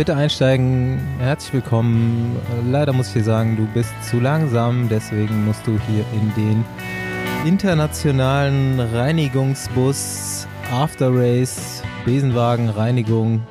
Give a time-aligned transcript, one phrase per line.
[0.00, 0.98] Bitte einsteigen.
[1.18, 2.34] Herzlich willkommen.
[2.70, 6.64] Leider muss ich dir sagen, du bist zu langsam, deswegen musst du hier in den
[7.44, 13.42] internationalen Reinigungsbus After Race Besenwagen Reinigung.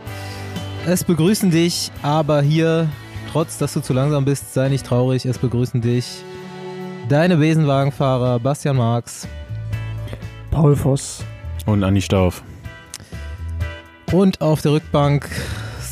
[0.88, 2.90] Es begrüßen dich, aber hier,
[3.32, 5.28] trotz dass du zu langsam bist, sei nicht traurig.
[5.28, 6.24] Es begrüßen dich
[7.10, 9.28] deine Besenwagenfahrer Bastian Marx,
[10.50, 11.24] Paul Voss
[11.68, 12.42] und Anni Stauf.
[14.12, 15.30] Und auf der Rückbank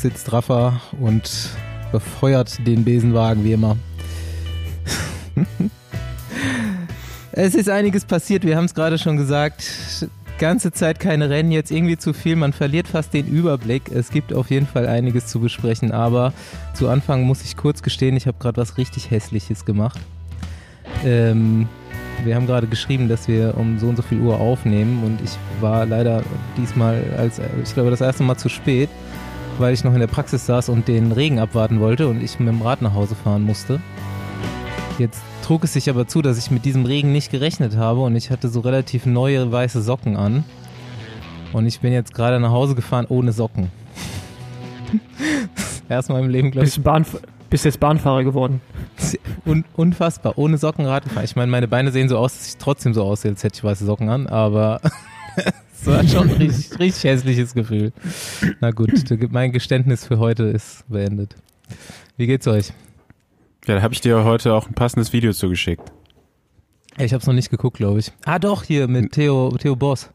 [0.02, 1.50] sitzt Rafa und
[1.92, 3.76] befeuert den Besenwagen wie immer.
[7.32, 9.64] es ist einiges passiert, wir haben es gerade schon gesagt.
[10.38, 13.90] Ganze Zeit keine Rennen, jetzt irgendwie zu viel, man verliert fast den Überblick.
[13.90, 16.32] Es gibt auf jeden Fall einiges zu besprechen, aber
[16.74, 19.98] zu Anfang muss ich kurz gestehen, ich habe gerade was richtig Hässliches gemacht.
[21.04, 21.68] Ähm,
[22.24, 25.36] wir haben gerade geschrieben, dass wir um so und so viel Uhr aufnehmen und ich
[25.60, 26.22] war leider
[26.56, 28.88] diesmal als, ich glaube, das erste Mal zu spät
[29.58, 32.48] weil ich noch in der Praxis saß und den Regen abwarten wollte und ich mit
[32.48, 33.80] dem Rad nach Hause fahren musste.
[34.98, 38.16] Jetzt trug es sich aber zu, dass ich mit diesem Regen nicht gerechnet habe und
[38.16, 40.44] ich hatte so relativ neue weiße Socken an.
[41.52, 43.70] Und ich bin jetzt gerade nach Hause gefahren ohne Socken.
[45.88, 46.80] Erstmal im Leben, glaube ich.
[46.82, 48.60] Bist, bist jetzt Bahnfahrer geworden.
[49.46, 51.24] Un unfassbar, ohne Socken Rad gefahren.
[51.24, 53.64] Ich meine, meine Beine sehen so aus, dass ich trotzdem so aussehe, als hätte ich
[53.64, 54.80] weiße Socken an, aber
[55.84, 57.92] Das war schon ein richtig, richtig hässliches Gefühl.
[58.60, 58.90] Na gut,
[59.30, 61.36] mein Geständnis für heute ist beendet.
[62.16, 62.72] Wie geht's euch?
[63.66, 65.92] Ja, da habe ich dir heute auch ein passendes Video zugeschickt.
[66.98, 68.10] Ich habe es noch nicht geguckt, glaube ich.
[68.24, 70.10] Ah, doch, hier mit Theo, Theo Boss.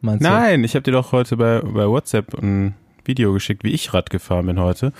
[0.00, 0.66] Meinst Nein, du?
[0.66, 4.46] ich habe dir doch heute bei, bei WhatsApp ein Video geschickt, wie ich Rad gefahren
[4.46, 4.92] bin heute.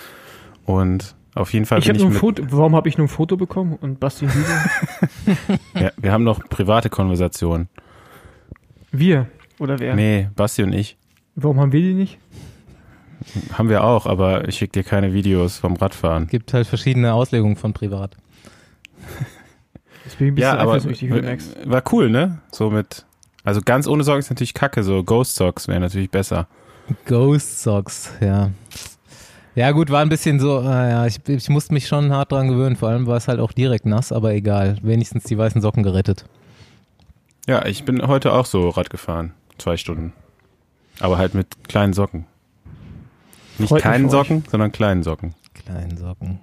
[0.64, 1.78] Und auf jeden Fall.
[1.78, 2.42] Ich habe nur ein Foto.
[2.50, 5.58] Warum habe ich nur ein Foto bekommen und Basti ein Video?
[5.74, 7.68] ja, wir haben noch private Konversationen.
[8.90, 9.26] Wir?
[9.58, 9.94] Oder wer?
[9.94, 10.96] Nee, Basti und ich.
[11.34, 12.18] Warum haben wir die nicht?
[13.52, 16.26] Haben wir auch, aber ich schicke dir keine Videos vom Radfahren.
[16.28, 18.16] Gibt halt verschiedene Auslegungen von privat.
[20.06, 22.38] Ich bin ein bisschen ja, aber war, war cool, ne?
[22.52, 23.04] So mit,
[23.44, 26.46] also ganz ohne Sorgen ist natürlich kacke, so Ghost Socks wäre natürlich besser.
[27.06, 28.50] Ghost Socks, ja.
[29.56, 32.48] Ja gut, war ein bisschen so, äh, ja, ich, ich musste mich schon hart dran
[32.48, 35.82] gewöhnen, vor allem war es halt auch direkt nass, aber egal, wenigstens die weißen Socken
[35.82, 36.26] gerettet.
[37.48, 39.32] Ja, ich bin heute auch so Rad gefahren.
[39.58, 40.12] Zwei Stunden.
[41.00, 42.26] Aber halt mit kleinen Socken.
[43.58, 45.34] Nicht Freut keinen Socken, sondern kleinen Socken.
[45.54, 46.40] Kleinen Socken.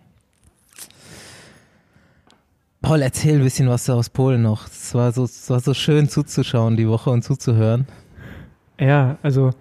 [2.82, 4.68] Paul, erzähl ein bisschen was aus Polen noch.
[4.68, 7.88] Es war so, es war so schön zuzuschauen die Woche und zuzuhören.
[8.80, 9.52] Ja, also,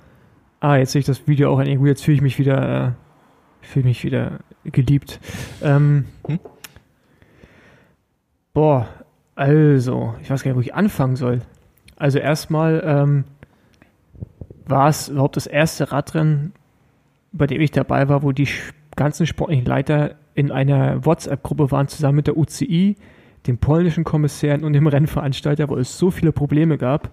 [0.60, 3.66] ah, jetzt sehe ich das Video auch an irgendwie, jetzt fühle ich mich wieder, äh,
[3.66, 5.20] fühle mich wieder geliebt.
[5.62, 6.40] Ähm, hm?
[8.54, 8.88] Boah,
[9.36, 11.42] also, ich weiß gar nicht, wo ich anfangen soll.
[11.96, 13.24] Also erstmal ähm,
[14.66, 16.52] war es überhaupt das erste Radrennen,
[17.32, 18.48] bei dem ich dabei war, wo die
[18.96, 22.96] ganzen sportlichen Leiter in einer WhatsApp-Gruppe waren, zusammen mit der UCI,
[23.46, 27.10] dem polnischen Kommissären und dem Rennveranstalter, wo es so viele Probleme gab,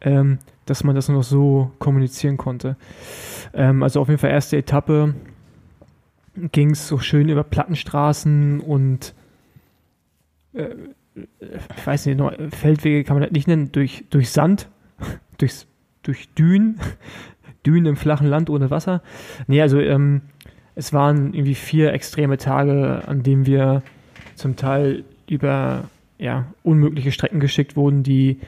[0.00, 2.76] ähm, dass man das nur noch so kommunizieren konnte.
[3.54, 5.14] Ähm, also auf jeden Fall erste Etappe
[6.52, 9.14] ging es so schön über Plattenstraßen und
[10.52, 10.74] äh,
[11.14, 12.20] ich weiß nicht,
[12.54, 14.68] Feldwege kann man das nicht nennen, durch, durch Sand,
[15.38, 15.66] durchs,
[16.06, 16.80] durch Dünen,
[17.66, 19.02] Dünen im flachen Land ohne Wasser.
[19.46, 20.22] Nee, also ähm,
[20.74, 23.82] es waren irgendwie vier extreme Tage, an denen wir
[24.34, 25.84] zum Teil über
[26.18, 28.40] ja, unmögliche Strecken geschickt wurden, die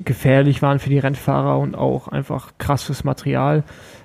[0.00, 3.64] gefährlich waren für die Rennfahrer und auch einfach krasses Material,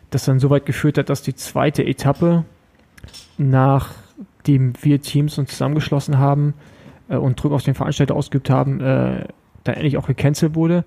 [0.10, 2.46] das dann so weit geführt hat, dass die zweite Etappe,
[3.38, 6.54] nachdem wir Teams uns zusammengeschlossen haben,
[7.10, 9.26] äh, und Druck auf den Veranstalter ausgeübt haben, äh,
[9.66, 10.86] dann endlich auch gecancelt wurde.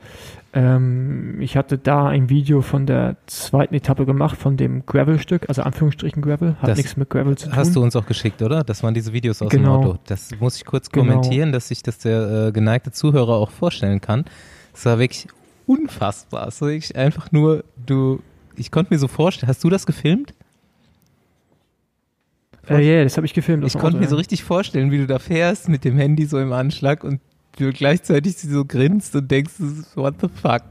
[0.55, 5.63] Ähm, ich hatte da ein Video von der zweiten Etappe gemacht, von dem Gravel-Stück, also
[5.63, 7.57] Anführungsstrichen Gravel, hat nichts mit Gravel zu tun.
[7.57, 8.65] Hast du uns auch geschickt, oder?
[8.65, 9.81] Das waren diese Videos aus genau.
[9.81, 9.99] dem Auto.
[10.07, 11.13] Das muss ich kurz genau.
[11.13, 14.25] kommentieren, dass sich das der äh, geneigte Zuhörer auch vorstellen kann.
[14.73, 15.27] Es war wirklich
[15.67, 16.49] unfassbar.
[16.49, 18.21] Es war wirklich einfach nur, du,
[18.57, 20.35] ich konnte mir so vorstellen, hast du das gefilmt?
[22.69, 23.65] Ja, äh, yeah, das habe ich gefilmt.
[23.67, 26.53] Ich konnte mir so richtig vorstellen, wie du da fährst mit dem Handy so im
[26.53, 27.21] Anschlag und
[27.65, 29.55] du gleichzeitig so grinst und denkst,
[29.95, 30.63] what the fuck?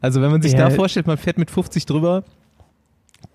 [0.00, 0.58] Also wenn man sich ja.
[0.58, 2.24] da vorstellt, man fährt mit 50 drüber,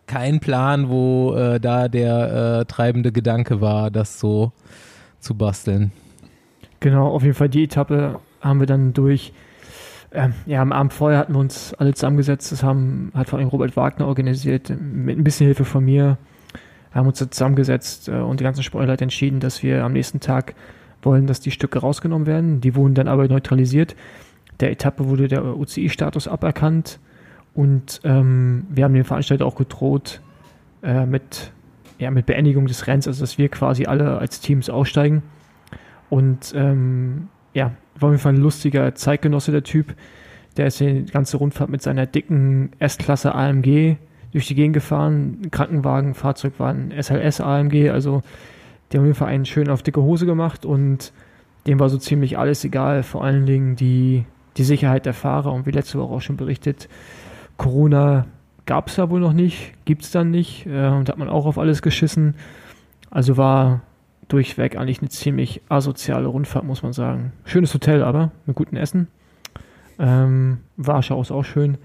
[0.07, 4.51] kein Plan, wo äh, da der äh, treibende Gedanke war, das so
[5.19, 5.91] zu basteln.
[6.79, 9.33] Genau, auf jeden Fall die Etappe haben wir dann durch.
[10.11, 12.51] Ähm, ja, am Abend vorher hatten wir uns alle zusammengesetzt.
[12.51, 16.17] Das haben, hat vor allem Robert Wagner organisiert, mit ein bisschen Hilfe von mir
[16.91, 20.55] haben uns zusammengesetzt äh, und die ganzen Spoiler hat entschieden, dass wir am nächsten Tag
[21.01, 22.61] wollen, dass die Stücke rausgenommen werden.
[22.61, 23.95] Die wurden dann aber neutralisiert.
[24.59, 26.99] Der Etappe wurde der UCI-Status aberkannt
[27.53, 30.21] und ähm, wir haben den Veranstalter auch gedroht,
[30.83, 31.51] äh, mit
[31.99, 35.21] ja, mit Beendigung des Rennens, also dass wir quasi alle als Teams aussteigen.
[36.09, 39.93] Und ähm, ja, war auf jeden Fall ein lustiger Zeitgenosse, der Typ.
[40.57, 43.97] Der ist die ganze Rundfahrt mit seiner dicken S-Klasse AMG
[44.31, 45.39] durch die Gegend gefahren.
[45.43, 48.23] Ein Krankenwagen, Fahrzeug war ein SLS AMG, also
[48.91, 51.13] die haben auf jeden Fall einen schön auf dicke Hose gemacht und
[51.67, 54.25] dem war so ziemlich alles egal, vor allen Dingen die,
[54.57, 56.89] die Sicherheit der Fahrer und wie letzte Woche auch schon berichtet,
[57.57, 58.25] Corona
[58.65, 61.45] gab es ja wohl noch nicht, gibt es dann nicht äh, und hat man auch
[61.45, 62.35] auf alles geschissen.
[63.09, 63.81] Also war
[64.27, 67.33] durchweg eigentlich eine ziemlich asoziale Rundfahrt, muss man sagen.
[67.45, 69.07] Schönes Hotel aber, mit gutem Essen.
[69.97, 71.77] Ähm, Warschau ist auch schön.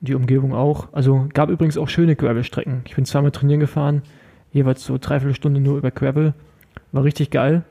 [0.00, 0.88] Die Umgebung auch.
[0.92, 2.82] Also gab übrigens auch schöne Gravel-Strecken.
[2.86, 4.02] Ich bin zweimal trainieren gefahren,
[4.52, 6.34] jeweils so dreiviertel Stunde nur über Gravel.
[6.92, 7.64] War richtig geil,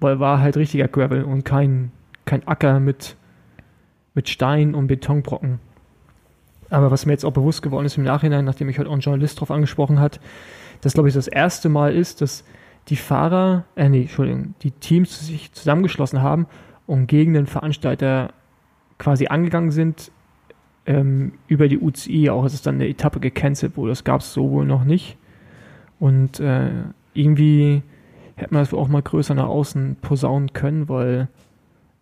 [0.00, 1.92] weil war halt richtiger Gravel und kein,
[2.24, 3.16] kein Acker mit,
[4.14, 5.60] mit Stein und Betonbrocken.
[6.70, 9.00] Aber was mir jetzt auch bewusst geworden ist im Nachhinein, nachdem ich heute auch einen
[9.00, 10.20] Journalist drauf angesprochen hat,
[10.80, 12.44] dass glaube ich das erste Mal ist, dass
[12.88, 16.46] die Fahrer, äh nee, Entschuldigung, die Teams sich zusammengeschlossen haben
[16.86, 18.32] und gegen den Veranstalter
[18.98, 20.10] quasi angegangen sind
[20.86, 22.30] ähm, über die UCI.
[22.30, 23.90] Auch ist es dann eine Etappe gecancelt wurde.
[23.90, 25.16] Das gab es so wohl noch nicht.
[25.98, 26.70] Und äh,
[27.14, 27.82] irgendwie
[28.36, 31.28] hätte man das auch mal größer nach außen posaunen können, weil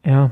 [0.04, 0.30] ja,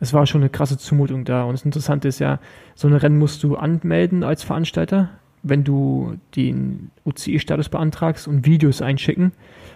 [0.00, 1.44] es war schon eine krasse Zumutung da.
[1.44, 2.38] Und das Interessante ist ja,
[2.74, 5.10] so ein Rennen musst du anmelden als Veranstalter,
[5.42, 9.32] wenn du den UCI-Status beantragst und Videos einschicken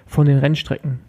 [0.06, 1.00] von den Rennstrecken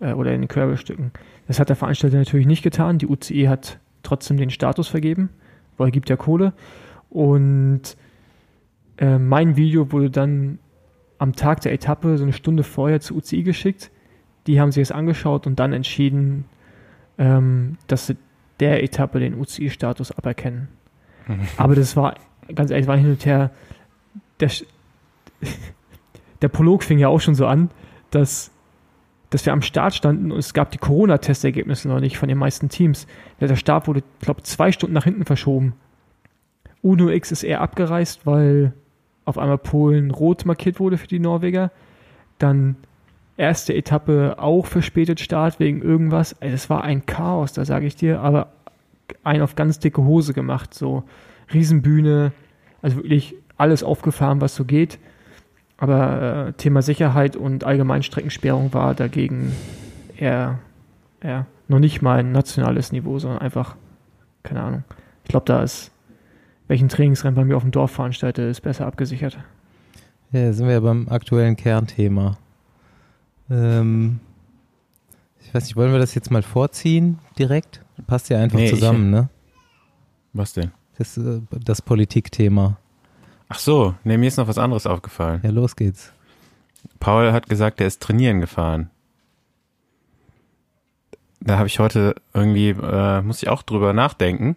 [0.00, 1.10] äh, oder den Körbelstücken.
[1.48, 2.98] Das hat der Veranstalter natürlich nicht getan.
[2.98, 5.30] Die UCI hat trotzdem den Status vergeben,
[5.76, 6.52] weil er gibt ja Kohle.
[7.10, 7.96] Und
[8.98, 10.58] äh, mein Video wurde dann
[11.18, 13.90] am Tag der Etappe so eine Stunde vorher zur UCI geschickt.
[14.46, 16.44] Die haben sich das angeschaut und dann entschieden,
[17.18, 18.16] ähm, dass sie
[18.60, 20.68] der Etappe den UCI-Status aberkennen.
[21.26, 21.40] Mhm.
[21.56, 22.14] Aber das war,
[22.54, 23.50] ganz ehrlich, war hin und her,
[24.40, 24.50] der,
[26.42, 27.70] der Prolog fing ja auch schon so an,
[28.10, 28.50] dass,
[29.30, 32.68] dass wir am Start standen und es gab die Corona-Testergebnisse noch nicht von den meisten
[32.68, 33.06] Teams.
[33.40, 35.74] Der Start wurde, glaube ich, zwei Stunden nach hinten verschoben.
[36.82, 38.72] Uno X ist eher abgereist, weil
[39.26, 41.70] auf einmal Polen rot markiert wurde für die Norweger.
[42.38, 42.76] Dann
[43.36, 46.40] erste Etappe auch verspätet Start wegen irgendwas.
[46.40, 48.48] Also es war ein Chaos, da sage ich dir, aber
[49.22, 51.04] ein auf ganz dicke Hose gemacht, so
[51.52, 52.32] Riesenbühne,
[52.82, 54.98] also wirklich alles aufgefahren, was so geht.
[55.78, 59.52] Aber äh, Thema Sicherheit und Allgemeinstreckensperrung war dagegen
[60.16, 60.58] eher,
[61.20, 63.76] eher noch nicht mal ein nationales Niveau, sondern einfach,
[64.42, 64.84] keine Ahnung.
[65.24, 65.90] Ich glaube, da ist,
[66.68, 69.38] welchen Trainingsrennen bei mir auf dem Dorf veranstalte, ist besser abgesichert.
[70.32, 72.36] Ja, sind wir ja beim aktuellen Kernthema.
[73.48, 74.20] Ähm,
[75.40, 77.82] ich weiß nicht, wollen wir das jetzt mal vorziehen direkt?
[78.06, 79.28] Passt ja einfach nee, zusammen, ich, ne?
[80.32, 80.72] Was denn?
[80.98, 82.78] Das, äh, das Politikthema.
[83.48, 85.40] Ach so, nee, mir ist noch was anderes aufgefallen.
[85.44, 86.12] Ja, los geht's.
[86.98, 88.90] Paul hat gesagt, er ist trainieren gefahren.
[91.40, 94.56] Da habe ich heute irgendwie, äh, muss ich auch drüber nachdenken.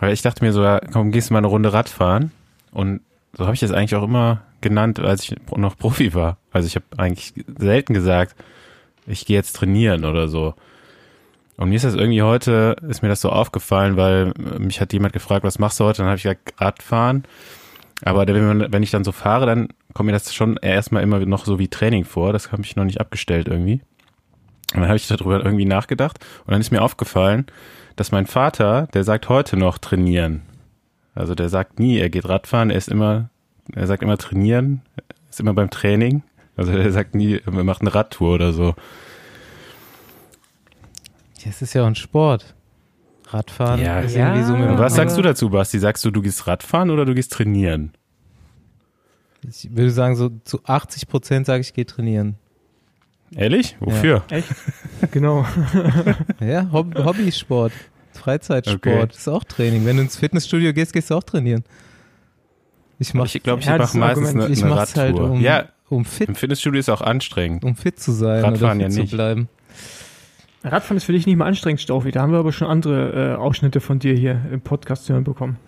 [0.00, 2.30] Weil ich dachte mir so, ja, komm, gehst du mal eine Runde Radfahren.
[2.72, 3.00] Und
[3.32, 6.38] so habe ich das eigentlich auch immer genannt, als ich noch Profi war.
[6.52, 8.34] Also ich habe eigentlich selten gesagt,
[9.06, 10.54] ich gehe jetzt trainieren oder so.
[11.56, 15.12] Und mir ist das irgendwie heute, ist mir das so aufgefallen, weil mich hat jemand
[15.12, 15.98] gefragt, was machst du heute?
[15.98, 17.24] Dann habe ich gesagt, Radfahren.
[18.04, 21.44] Aber wenn, wenn ich dann so fahre, dann kommt mir das schon erstmal immer noch
[21.44, 22.32] so wie Training vor.
[22.32, 23.80] Das habe ich noch nicht abgestellt irgendwie.
[24.74, 27.46] Und dann habe ich darüber irgendwie nachgedacht und dann ist mir aufgefallen,
[27.96, 30.42] dass mein Vater, der sagt heute noch trainieren.
[31.14, 33.30] Also der sagt nie, er geht Radfahren, er ist immer,
[33.74, 34.82] er sagt immer trainieren,
[35.30, 36.22] ist immer beim Training.
[36.56, 38.74] Also er sagt nie, er macht eine Radtour oder so.
[41.38, 42.54] Ja, es ist ja auch ein Sport.
[43.28, 44.28] Radfahren ja, ist ja.
[44.28, 45.78] irgendwie so mit Was sagst du dazu, Basti?
[45.78, 47.92] Sagst du, du gehst Radfahren oder du gehst trainieren?
[49.42, 52.36] Ich würde sagen, so zu 80 Prozent sage ich, gehe trainieren.
[53.34, 53.76] Ehrlich?
[53.80, 54.24] Wofür?
[54.30, 54.36] Ja.
[54.36, 54.48] Echt?
[55.10, 55.46] genau.
[56.40, 57.72] ja, Hob Hobbysport.
[58.12, 58.86] Freizeitsport.
[58.86, 59.06] Okay.
[59.10, 59.86] ist auch Training.
[59.86, 61.64] Wenn du ins Fitnessstudio gehst, gehst du auch trainieren.
[62.98, 65.20] Ich mach, ich glaube, ich ja, mache meistens eine, ich eine halt Radtour.
[65.20, 66.28] Halt, um, ja, um fit.
[66.28, 67.64] Im Fitnessstudio ist auch anstrengend.
[67.64, 69.10] Um fit zu sein Radfahren oder fit ja nicht.
[69.10, 69.48] zu bleiben.
[70.64, 72.10] Radfahren ist für dich nicht mal anstrengend, Staufi.
[72.10, 75.24] Da haben wir aber schon andere äh, Ausschnitte von dir hier im Podcast zu hören
[75.24, 75.58] bekommen.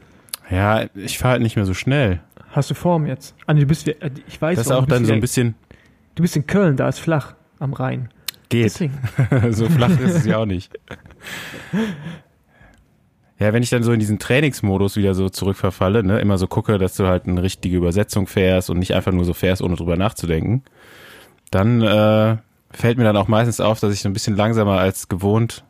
[0.51, 2.21] Ja, ich fahre halt nicht mehr so schnell.
[2.51, 3.37] Hast du Form jetzt?
[3.47, 3.95] Ah, du bist, äh,
[4.27, 5.55] ich weiß Das ist auch dann so ein bisschen.
[6.17, 8.09] Du bist in Köln, da ist flach am Rhein.
[8.49, 8.73] Geht.
[9.51, 10.73] so flach ist es ja auch nicht.
[13.39, 16.77] Ja, wenn ich dann so in diesen Trainingsmodus wieder so zurückverfalle, ne, immer so gucke,
[16.79, 19.97] dass du halt eine richtige Übersetzung fährst und nicht einfach nur so fährst, ohne drüber
[19.97, 20.63] nachzudenken,
[21.51, 22.37] dann äh,
[22.71, 25.65] fällt mir dann auch meistens auf, dass ich so ein bisschen langsamer als gewohnt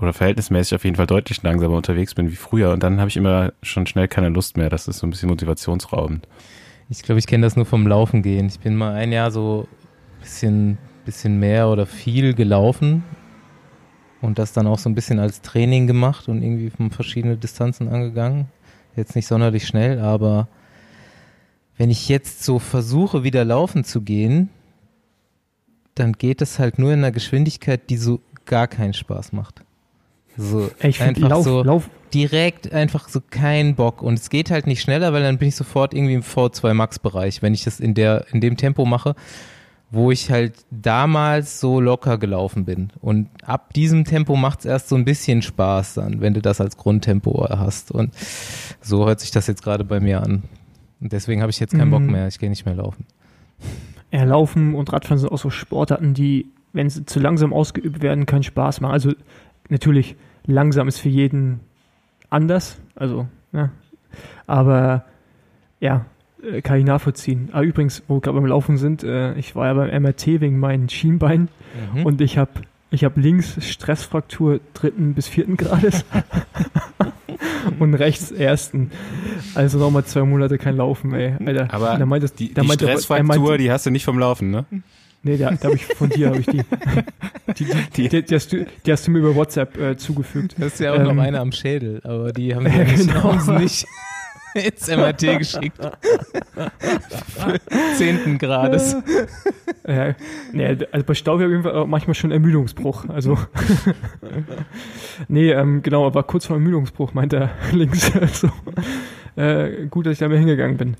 [0.00, 3.16] oder verhältnismäßig auf jeden Fall deutlich langsamer unterwegs bin wie früher und dann habe ich
[3.16, 4.68] immer schon schnell keine Lust mehr.
[4.70, 6.28] Das ist so ein bisschen motivationsraubend.
[6.90, 8.46] Ich glaube, ich kenne das nur vom Laufen gehen.
[8.46, 10.78] Ich bin mal ein Jahr so ein bisschen,
[11.08, 13.02] bisschen mehr oder viel gelaufen
[14.20, 17.88] und das dann auch so ein bisschen als Training gemacht und irgendwie von verschiedene Distanzen
[17.88, 18.48] angegangen.
[18.94, 20.48] Jetzt nicht sonderlich schnell, aber
[21.78, 24.50] wenn ich jetzt so versuche, wieder laufen zu gehen,
[25.94, 29.62] dann geht es halt nur in einer Geschwindigkeit, die so gar keinen Spaß macht.
[30.36, 34.66] So Ich einfach Lauf, so Lauf, direkt einfach so keinen Bock und es geht halt
[34.66, 37.80] nicht schneller, weil dann bin ich sofort irgendwie im V2 Max Bereich, wenn ich das
[37.80, 39.14] in der in dem Tempo mache,
[39.90, 44.88] wo ich halt damals so locker gelaufen bin und ab diesem Tempo macht es erst
[44.90, 48.12] so ein bisschen Spaß dann, wenn du das als Grundtempo hast und
[48.82, 50.42] so hört sich das jetzt gerade bei mir an.
[51.00, 52.10] Und deswegen habe ich jetzt keinen Bock Mhm.
[52.12, 53.06] mehr, ich gehe nicht mehr laufen.
[54.10, 58.26] ja, Laufen und Radfahren sind auch so Sportarten, die, wenn sie zu langsam ausgeübt werden,
[58.26, 58.92] keinen Spaß machen.
[58.92, 59.12] Also
[59.68, 61.60] natürlich, langsam ist für jeden
[62.30, 62.78] anders.
[62.94, 63.70] Also, ja.
[64.46, 65.04] Aber
[65.80, 66.04] ja,
[66.42, 67.48] äh, kann ich nachvollziehen.
[67.52, 70.58] Ah, übrigens, wo wir gerade beim Laufen sind, äh, ich war ja beim MRT wegen
[70.58, 71.48] meinen Schienbeinen
[71.94, 72.06] Mhm.
[72.06, 72.50] und ich habe
[72.90, 76.04] ich hab links Stressfraktur dritten bis vierten Grades
[77.78, 78.90] und rechts ersten.
[79.54, 81.34] Also nochmal zwei Monate kein Laufen, ey.
[81.44, 81.68] Alter.
[81.72, 84.50] Aber da meinte, Die, da die er Stressfraktur, meinte- die hast du nicht vom Laufen,
[84.50, 84.64] ne?
[85.22, 86.62] Nee, da, da habe ich von dir habe ich die.
[87.58, 87.64] Die,
[87.96, 90.54] die, die, die, hast du, die hast du mir über WhatsApp äh, zugefügt.
[90.58, 93.58] Das ist ja auch Ähm, noch eine am Schädel, aber die haben sie Ja, genau.
[93.58, 93.86] nicht
[94.58, 95.78] ins MRT geschickt.
[97.96, 98.96] Zehnten Grades.
[99.86, 100.14] Ja,
[100.52, 103.08] nee, also bei Stau habe ich manchmal schon Ermüdungsbruch.
[103.08, 103.38] Also
[105.28, 108.12] nee, ähm, genau, aber kurz vor Ermüdungsbruch meint er links.
[108.16, 108.50] Also,
[109.36, 110.96] äh, gut, dass ich da mal hingegangen bin.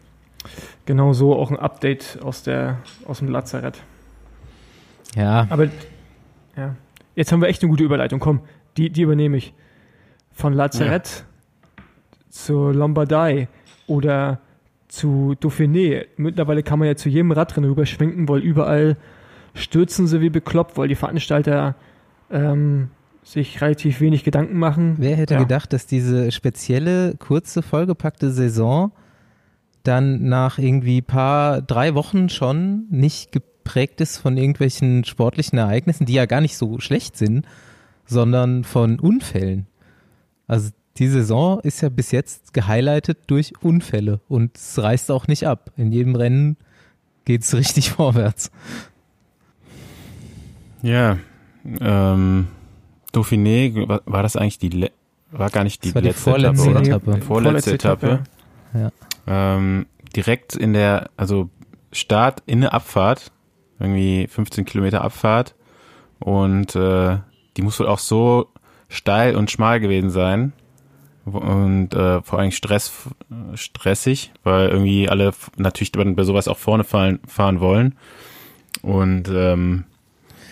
[0.87, 3.83] Genau so auch ein Update aus der aus dem Lazarett.
[5.15, 5.69] Ja, Aber
[6.57, 6.75] ja,
[7.15, 8.21] jetzt haben wir echt eine gute Überleitung.
[8.21, 8.41] Komm,
[8.77, 9.53] die, die übernehme ich.
[10.33, 11.25] Von Lazarett
[12.45, 13.49] zur Lombardei
[13.87, 14.41] oder
[14.87, 16.07] zu Dauphiné.
[16.17, 18.97] Mittlerweile kann man ja zu jedem Radrennen rüberschwenken, weil überall
[19.55, 21.75] stürzen sie wie bekloppt, weil die Veranstalter
[22.31, 22.91] ähm,
[23.25, 24.95] sich relativ wenig Gedanken machen.
[24.99, 25.41] wer hätte Ja.
[25.41, 28.93] gedacht, dass diese spezielle, kurze, vollgepackte Saison
[29.83, 36.15] dann nach irgendwie paar, drei Wochen schon nicht geprägt ist von irgendwelchen sportlichen Ereignissen, die
[36.15, 37.47] ja gar nicht so schlecht sind,
[38.07, 39.67] sondern von Unfällen.
[40.47, 45.47] Also die Saison ist ja bis jetzt gehighlightet durch Unfälle und es reißt auch nicht
[45.47, 45.71] ab.
[45.77, 46.57] In jedem Rennen
[47.25, 48.51] geht es richtig vorwärts.
[50.83, 51.19] Ja.
[51.81, 52.49] Ähm,
[53.13, 54.91] Dauphiné, war, war das eigentlich die, le
[55.31, 57.17] war gar nicht die Das war die letzte vorletzte Etappe, oder?
[57.17, 57.27] Etappe.
[57.27, 58.21] Vorletzte Etappe.
[58.73, 58.93] Ja.
[59.27, 59.87] Ähm,
[60.17, 61.51] direkt in der, also
[61.93, 63.31] Start in der Abfahrt,
[63.79, 65.55] irgendwie 15 Kilometer Abfahrt
[66.19, 67.19] und äh,
[67.57, 68.49] die muss wohl auch so
[68.89, 70.53] steil und schmal gewesen sein
[71.35, 73.09] und äh, vor allem Stress,
[73.55, 77.95] stressig, weil irgendwie alle natürlich bei sowas auch vorne fahren, fahren wollen
[78.83, 79.85] und ähm,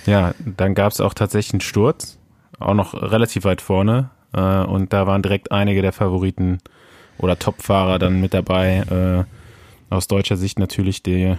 [0.07, 2.19] ja, dann gab es auch tatsächlich einen Sturz,
[2.59, 6.59] auch noch relativ weit vorne äh, und da waren direkt einige der Favoriten
[7.19, 8.83] oder Topfahrer dann mit dabei.
[8.91, 11.39] Äh, aus deutscher Sicht natürlich der,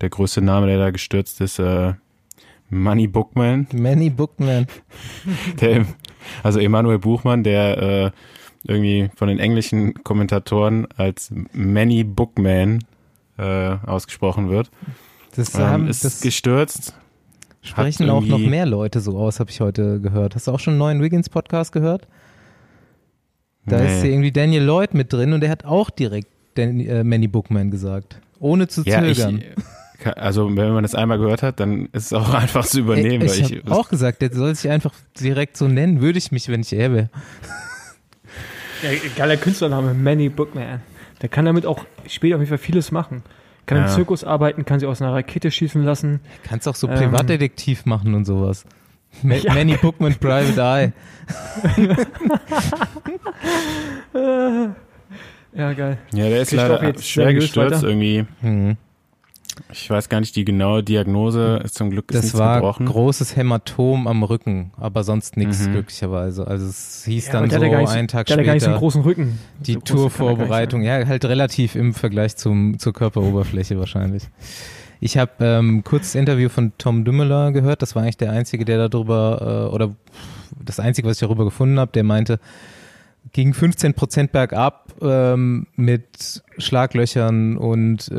[0.00, 1.94] der größte Name, der da gestürzt ist, äh,
[2.70, 3.66] Manny Bookman.
[3.72, 4.66] Manny Bookman.
[5.60, 5.86] Der,
[6.42, 8.10] also Emanuel Buchmann, der äh,
[8.64, 12.84] irgendwie von den englischen Kommentatoren als Manny Bookman
[13.38, 14.70] äh, ausgesprochen wird.
[15.36, 16.94] Das, Ähm, ist das gestürzt.
[17.62, 20.34] sprechen auch noch mehr Leute so aus, habe ich heute gehört.
[20.34, 22.06] Hast du auch schon einen neuen Wiggins-Podcast gehört?
[23.66, 24.10] Da ist Nee.
[24.12, 28.20] irgendwie Daniel Lloyd mit drin und der hat auch direkt Dan, äh, Manny Bookman gesagt.
[28.40, 29.42] Ohne zu Ja, ich, zögern.
[30.16, 33.28] also wenn man das einmal gehört hat, dann ist es auch einfach zu übernehmen.
[33.28, 36.48] Ey, ich, habe auch gesagt, der soll sich einfach direkt so nennen, würde ich mich,
[36.48, 37.10] wenn ich er wäre.
[38.82, 40.80] Ja, geiler Künstlername, Manny Bookman.
[41.22, 43.22] Der kann damit auch später auf jeden Fall vieles machen.
[43.66, 43.90] Kann im Ja.
[43.90, 46.20] Zirkus arbeiten, kann sich aus einer Rakete schießen lassen.
[46.44, 46.94] Kannst auch so Ähm.
[46.94, 48.64] Privatdetektiv machen und sowas.
[49.22, 49.52] Ma Ja.
[49.54, 50.92] Manny Bookman Private Eye.
[55.54, 55.98] Ja, geil.
[56.12, 57.88] ja, der ist Kriegt leider schwer gestürzt weiter?
[57.88, 58.26] irgendwie.
[58.42, 58.76] Hm.
[59.72, 61.60] Ich weiß gar nicht die genaue Diagnose.
[61.64, 62.86] Ist zum Glück ist Das war gebrochen.
[62.86, 65.72] großes Hämatom am Rücken, aber sonst nichts Mhm.
[65.72, 66.46] glücklicherweise.
[66.46, 69.02] Also es hieß Ja, dann so einen Tag ja gar nicht so einen später großen
[69.02, 69.38] Rücken.
[69.60, 70.82] die So er Tourvorbereitung.
[70.82, 74.24] Ja, halt relativ im Vergleich zum, zur Körperoberfläche wahrscheinlich.
[75.00, 77.82] Ich habe ähm, kurz das Interview von Tom Dümmeler gehört.
[77.82, 79.94] Das war eigentlich der einzige, der darüber äh, oder
[80.64, 81.92] das einzige, was ich darüber gefunden habe.
[81.92, 82.40] Der meinte,
[83.32, 88.14] ging 15 Prozent bergab ähm, mit Schlaglöchern und äh,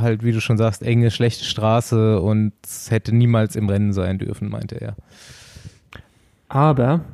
[0.00, 4.18] halt, wie du schon sagst, enge, schlechte Straße und es hätte niemals im Rennen sein
[4.18, 4.96] dürfen, meinte er.
[6.48, 7.04] Aber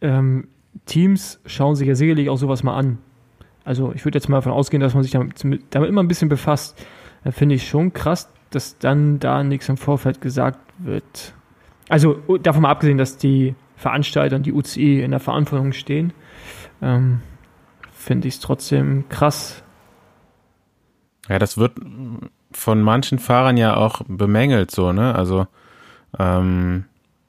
[0.00, 0.48] ähm,
[0.86, 2.98] Teams schauen sich ja sicherlich auch sowas mal an.
[3.64, 5.34] Also ich würde jetzt mal davon ausgehen, dass man sich damit,
[5.70, 6.84] damit immer ein bisschen befasst.
[7.24, 11.34] Da finde ich schon krass, dass dann da nichts im Vorfeld gesagt wird.
[11.88, 16.12] Also davon mal abgesehen, dass die Veranstalter und die UCI in der Verantwortung stehen,
[16.82, 17.22] ähm,
[17.92, 19.62] finde ich es trotzdem krass.
[21.28, 21.72] Ja, das wird
[22.52, 25.14] von manchen Fahrern ja auch bemängelt, so, ne?
[25.14, 25.46] Also
[26.18, 26.86] ähm,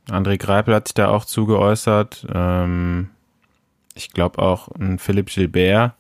[0.10, 2.26] André Greipel hat sich da auch zugeäußert.
[2.34, 3.10] Ähm,
[3.94, 5.94] ich glaube auch ein Philipp Gilbert,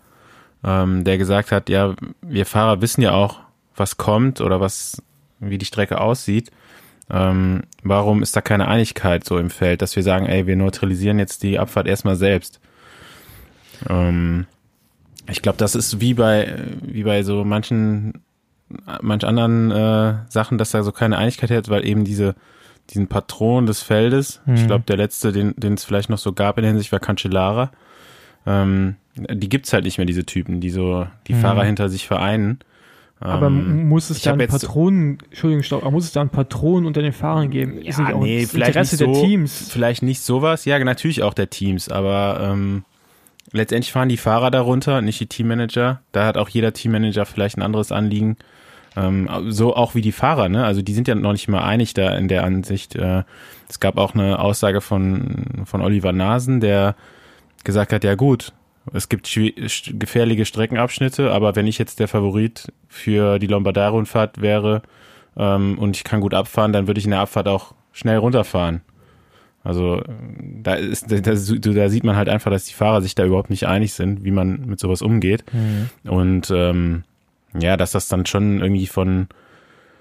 [0.63, 3.39] ähm, der gesagt hat, ja, wir Fahrer wissen ja auch,
[3.75, 5.01] was kommt oder was,
[5.39, 6.51] wie die Strecke aussieht.
[7.09, 11.19] Ähm, warum ist da keine Einigkeit so im Feld, dass wir sagen, ey, wir neutralisieren
[11.19, 12.59] jetzt die Abfahrt erstmal selbst?
[13.89, 14.45] Ähm,
[15.29, 18.21] ich glaube, das ist wie bei, wie bei so manchen,
[19.01, 22.35] manch anderen äh, Sachen, dass da so keine Einigkeit hat, weil eben diese,
[22.89, 24.55] diesen Patron des Feldes, mhm.
[24.55, 26.99] ich glaube, der letzte, den, den es vielleicht noch so gab in der Hinsicht, war
[26.99, 27.71] Cancellara.
[28.45, 31.41] Ähm, die gibt's halt nicht mehr, diese Typen, die so die mhm.
[31.41, 32.59] Fahrer hinter sich vereinen.
[33.19, 37.03] Aber ähm, muss es da einen Patronen, Entschuldigung, aber muss es da einen Patron unter
[37.03, 37.77] den Fahrern geben?
[37.77, 39.69] Ja, ist nicht auch nee, vielleicht Interesse so, der Teams?
[39.69, 42.83] Vielleicht nicht sowas, ja, natürlich auch der Teams, aber ähm,
[43.51, 46.01] letztendlich fahren die Fahrer darunter, nicht die Teammanager.
[46.11, 48.37] Da hat auch jeder Teammanager vielleicht ein anderes Anliegen.
[48.95, 50.65] Ähm, so auch wie die Fahrer, ne?
[50.65, 52.95] Also die sind ja noch nicht mal einig da in der Ansicht.
[52.95, 53.23] Äh,
[53.69, 56.95] es gab auch eine Aussage von, von Oliver Nasen, der
[57.63, 58.51] gesagt hat, ja gut,
[58.93, 64.81] es gibt gefährliche Streckenabschnitte, aber wenn ich jetzt der Favorit für die Lombardei-Rundfahrt wäre
[65.37, 68.81] ähm, und ich kann gut abfahren, dann würde ich in der Abfahrt auch schnell runterfahren.
[69.63, 70.01] Also
[70.63, 71.35] da ist, da, da,
[71.89, 74.65] sieht man halt einfach, dass die Fahrer sich da überhaupt nicht einig sind, wie man
[74.65, 75.43] mit sowas umgeht.
[75.53, 76.09] Mhm.
[76.09, 77.03] Und ähm,
[77.59, 79.27] ja, dass das dann schon irgendwie von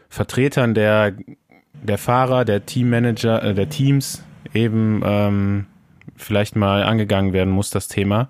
[0.09, 1.15] Vertretern der
[1.83, 4.23] der Fahrer, der Teammanager, äh, der Teams
[4.55, 5.67] eben ähm,
[6.17, 8.29] vielleicht mal angegangen werden muss, das Thema,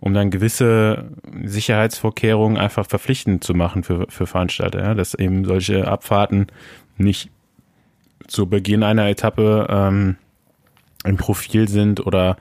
[0.00, 1.10] um dann gewisse
[1.44, 4.94] Sicherheitsvorkehrungen einfach verpflichtend zu machen für, für Veranstalter, ja?
[4.94, 6.46] dass eben solche Abfahrten
[6.96, 7.30] nicht
[8.26, 10.16] zu Beginn einer Etappe ähm,
[11.04, 12.36] im Profil sind oder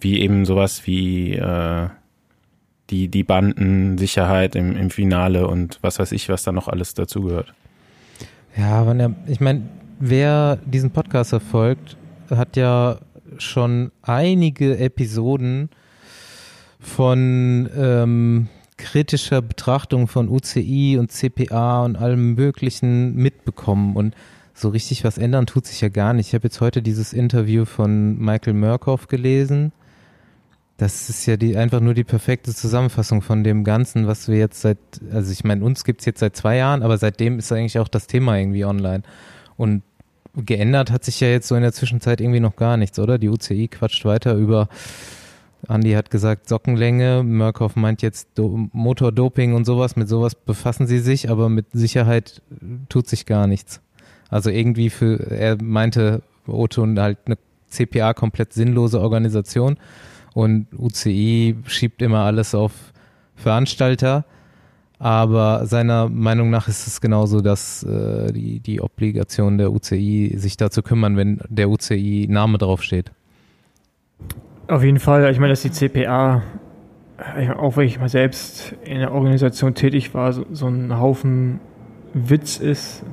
[0.00, 1.88] wie eben sowas wie äh,
[2.90, 7.54] die, die Bandensicherheit im, im Finale und was weiß ich, was da noch alles dazugehört.
[8.56, 9.62] Ja, aber ich meine,
[9.98, 11.96] wer diesen Podcast verfolgt,
[12.30, 12.98] hat ja
[13.38, 15.70] schon einige Episoden
[16.78, 23.96] von ähm, kritischer Betrachtung von UCI und CPA und allem Möglichen mitbekommen.
[23.96, 24.14] Und
[24.54, 26.28] so richtig was ändern tut sich ja gar nicht.
[26.28, 29.72] Ich habe jetzt heute dieses Interview von Michael Murkoff gelesen.
[30.76, 34.60] Das ist ja die, einfach nur die perfekte Zusammenfassung von dem Ganzen, was wir jetzt
[34.60, 34.78] seit,
[35.12, 38.06] also ich meine, uns gibt's jetzt seit zwei Jahren, aber seitdem ist eigentlich auch das
[38.06, 39.02] Thema irgendwie online.
[39.56, 39.82] Und
[40.34, 43.18] geändert hat sich ja jetzt so in der Zwischenzeit irgendwie noch gar nichts, oder?
[43.18, 44.68] Die UCI quatscht weiter über,
[45.68, 50.98] Andi hat gesagt Sockenlänge, Murkoff meint jetzt Do Motordoping und sowas, mit sowas befassen sie
[50.98, 52.42] sich, aber mit Sicherheit
[52.88, 53.80] tut sich gar nichts.
[54.30, 59.76] Also irgendwie für, er meinte Otto halt eine CPA komplett sinnlose Organisation
[60.34, 62.72] und UCI schiebt immer alles auf
[63.36, 64.24] Veranstalter
[65.04, 70.56] aber seiner Meinung nach ist es genauso, dass äh, die, die Obligation der UCI sich
[70.56, 73.10] dazu kümmern, wenn der UCI Name draufsteht.
[74.68, 75.30] Auf jeden Fall.
[75.30, 76.42] Ich meine, dass die CPA,
[77.58, 81.60] auch wenn ich mal selbst in der Organisation tätig war, so, so ein Haufen
[82.14, 83.04] Witz ist, äh,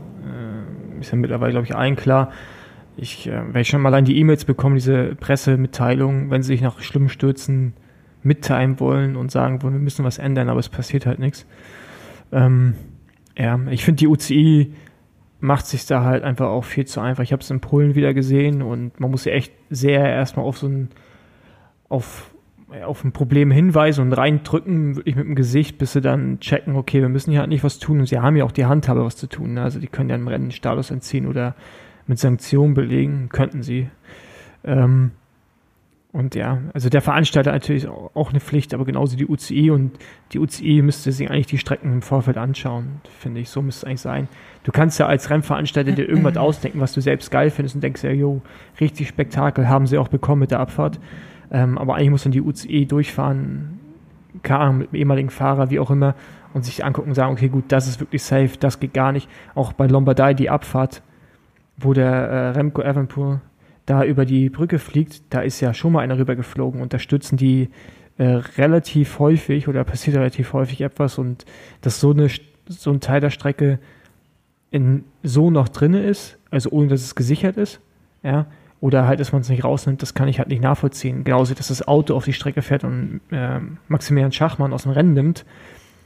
[1.01, 2.31] ist ja mittlerweile, glaube ich, allen klar.
[2.97, 6.61] Ich, äh, wenn ich schon mal allein die E-Mails bekomme, diese Pressemitteilung, wenn sie sich
[6.61, 7.73] nach schlimmen Stürzen
[8.23, 11.45] mitteilen wollen und sagen wollen, wir müssen was ändern, aber es passiert halt nichts.
[12.31, 12.75] Ähm,
[13.37, 14.73] ja, ich finde, die UCI
[15.39, 17.23] macht sich da halt einfach auch viel zu einfach.
[17.23, 20.59] Ich habe es in Polen wieder gesehen und man muss ja echt sehr erstmal auf
[20.59, 20.89] so ein,
[21.89, 22.30] auf,
[22.85, 27.01] auf ein Problem hinweisen und reindrücken, wirklich mit dem Gesicht, bis sie dann checken, okay,
[27.01, 29.15] wir müssen hier halt nicht was tun und sie haben ja auch die Handhabe, was
[29.15, 29.55] zu tun.
[29.55, 29.63] Ne?
[29.63, 31.55] Also die können ja im Rennen Status entziehen oder
[32.07, 33.89] mit Sanktionen belegen, könnten sie.
[34.63, 35.11] Ähm,
[36.13, 39.91] und ja, also der Veranstalter natürlich auch eine Pflicht, aber genauso die UCI und
[40.33, 43.49] die UCI müsste sich eigentlich die Strecken im Vorfeld anschauen, finde ich.
[43.49, 44.27] So müsste es eigentlich sein.
[44.63, 48.03] Du kannst ja als Rennveranstalter dir irgendwas ausdenken, was du selbst geil findest und denkst
[48.03, 48.41] ja, jo,
[48.81, 50.99] richtig Spektakel haben sie auch bekommen mit der Abfahrt.
[51.51, 53.79] Ähm, aber eigentlich muss dann die UCI durchfahren,
[54.41, 56.15] keine Ahnung, mit dem ehemaligen Fahrer, wie auch immer,
[56.53, 59.29] und sich angucken und sagen, okay, gut, das ist wirklich safe, das geht gar nicht.
[59.55, 61.01] Auch bei Lombardei die Abfahrt,
[61.77, 63.41] wo der äh, Remco Evenpool
[63.85, 67.37] da über die Brücke fliegt, da ist ja schon mal einer rübergeflogen und da stützen
[67.37, 67.69] die
[68.17, 68.23] äh,
[68.57, 71.45] relativ häufig oder passiert relativ häufig etwas und
[71.81, 72.27] dass so, eine,
[72.67, 73.79] so ein Teil der Strecke
[74.69, 77.81] in, so noch drinne ist, also ohne dass es gesichert ist,
[78.23, 78.45] ja,
[78.81, 81.23] oder halt, dass man es nicht rausnimmt, das kann ich halt nicht nachvollziehen.
[81.23, 85.13] Genauso, dass das Auto auf die Strecke fährt und äh, Maximilian Schachmann aus dem Rennen
[85.13, 85.45] nimmt.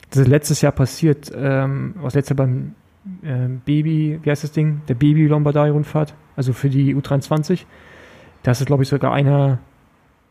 [0.09, 2.75] Das ist letztes Jahr passiert, ähm, was letztes Jahr beim
[3.23, 4.81] äh, Baby, wie heißt das Ding?
[4.89, 7.61] Der Baby Lombardei Rundfahrt, also für die U23.
[8.43, 9.59] Da ist, glaube ich, sogar einer,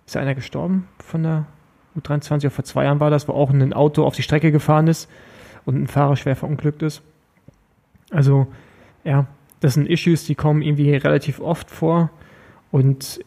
[0.07, 1.47] ist einer gestorben von der
[1.99, 5.11] U23, vor zwei Jahren war das, wo auch ein Auto auf die Strecke gefahren ist
[5.65, 7.03] und ein Fahrer schwer verunglückt ist.
[8.11, 8.49] Also,
[9.03, 9.27] ja,
[9.61, 12.11] das sind Issues, die kommen irgendwie relativ oft vor
[12.75, 13.21] und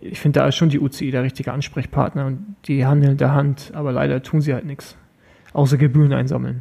[0.00, 3.72] ich finde, da ist schon die UCI der richtige Ansprechpartner und die handeln der Hand,
[3.74, 4.96] aber leider tun sie halt nichts,
[5.54, 6.60] außer Gebühren einsammeln.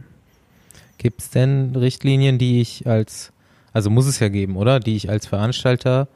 [0.98, 3.32] Gibt es denn Richtlinien, die ich als,
[3.74, 4.80] also muss es ja geben, oder?
[4.80, 6.08] Die ich als Veranstalter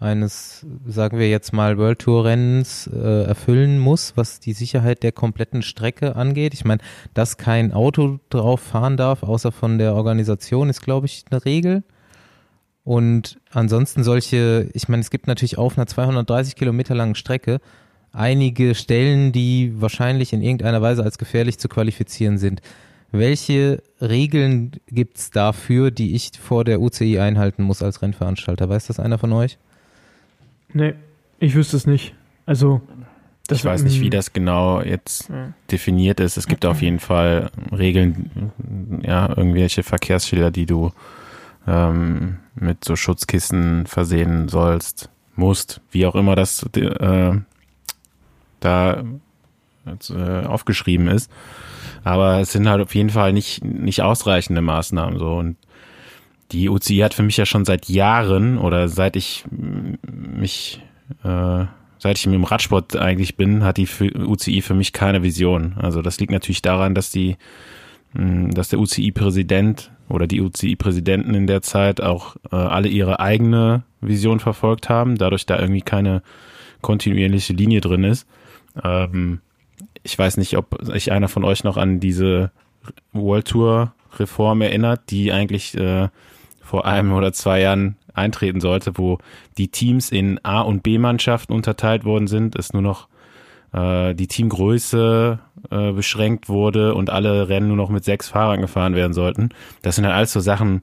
[0.00, 5.12] eines, sagen wir jetzt mal, World Tour Rennens äh, erfüllen muss, was die Sicherheit der
[5.12, 6.54] kompletten Strecke angeht.
[6.54, 6.80] Ich meine,
[7.12, 11.82] dass kein Auto drauf fahren darf, außer von der Organisation, ist, glaube ich, eine Regel.
[12.84, 17.60] Und ansonsten solche, ich meine, es gibt natürlich auf einer 230 Kilometer langen Strecke
[18.12, 22.60] einige Stellen, die wahrscheinlich in irgendeiner Weise als gefährlich zu qualifizieren sind.
[23.10, 28.68] Welche Regeln gibt es dafür, die ich vor der UCI einhalten muss als Rennveranstalter?
[28.68, 29.58] Weiß das einer von euch?
[30.72, 30.94] Nee,
[31.38, 32.14] ich wüsste es nicht.
[32.46, 32.80] Also,
[33.46, 35.52] das ich weiß nicht, wie das genau jetzt ja.
[35.70, 36.36] definiert ist.
[36.38, 38.50] Es gibt auf jeden Fall Regeln,
[39.02, 40.90] ja, irgendwelche Verkehrsschilder, die du
[41.66, 47.32] ähm, mit so Schutzkissen versehen sollst, musst, wie auch immer das äh,
[48.60, 49.04] da
[49.86, 51.30] äh, aufgeschrieben ist.
[52.04, 55.34] Aber es sind halt auf jeden Fall nicht, nicht ausreichende Maßnahmen so.
[55.34, 55.56] Und
[56.52, 60.82] die UCI hat für mich ja schon seit Jahren oder seit ich mich,
[61.24, 61.64] äh,
[61.98, 65.74] seit ich im Radsport eigentlich bin, hat die UCI für mich keine Vision.
[65.78, 67.36] Also das liegt natürlich daran, dass die,
[68.14, 74.40] dass der UCI-Präsident oder die UCI-Präsidenten in der Zeit auch äh, alle ihre eigene Vision
[74.40, 76.22] verfolgt haben, dadurch da irgendwie keine
[76.80, 78.26] kontinuierliche Linie drin ist.
[78.82, 79.40] Ähm,
[80.02, 82.50] ich weiß nicht, ob sich einer von euch noch an diese
[83.12, 86.08] World Tour Reform erinnert, die eigentlich äh,
[86.60, 89.18] vor einem oder zwei Jahren eintreten sollte, wo
[89.58, 93.08] die Teams in A- und B-Mannschaften unterteilt worden sind, es nur noch
[93.72, 95.38] äh, die Teamgröße
[95.70, 99.50] äh, beschränkt wurde und alle Rennen nur noch mit sechs Fahrern gefahren werden sollten.
[99.82, 100.82] Das sind halt alles so Sachen,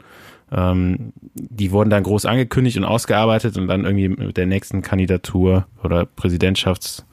[0.51, 5.67] ähm, die wurden dann groß angekündigt und ausgearbeitet und dann irgendwie mit der nächsten Kandidatur
[5.83, 7.05] oder Präsidentschafts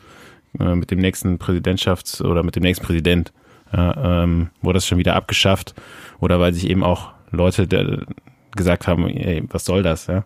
[0.59, 3.33] äh, mit dem nächsten Präsidentschafts- oder mit dem nächsten Präsident
[3.73, 5.75] ja, ähm, wurde das schon wieder abgeschafft
[6.21, 8.07] oder weil sich eben auch Leute der,
[8.55, 10.25] gesagt haben, ey, was soll das, ja.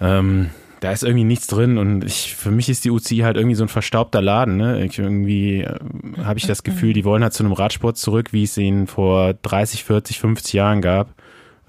[0.00, 0.50] Ähm,
[0.84, 3.64] da ist irgendwie nichts drin und ich, für mich ist die UCI halt irgendwie so
[3.64, 4.58] ein verstaubter Laden.
[4.58, 4.84] Ne?
[4.84, 5.78] Ich, irgendwie äh,
[6.22, 9.32] habe ich das Gefühl, die wollen halt zu einem Radsport zurück, wie es ihn vor
[9.32, 11.14] 30, 40, 50 Jahren gab.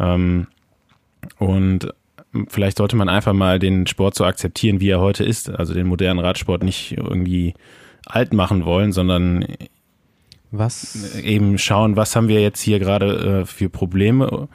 [0.01, 0.47] Ähm,
[1.39, 1.93] und
[2.49, 5.49] vielleicht sollte man einfach mal den Sport so akzeptieren, wie er heute ist.
[5.49, 7.54] Also den modernen Radsport nicht irgendwie
[8.06, 9.45] alt machen wollen, sondern
[10.51, 14.49] was eben schauen, was haben wir jetzt hier gerade äh, für Probleme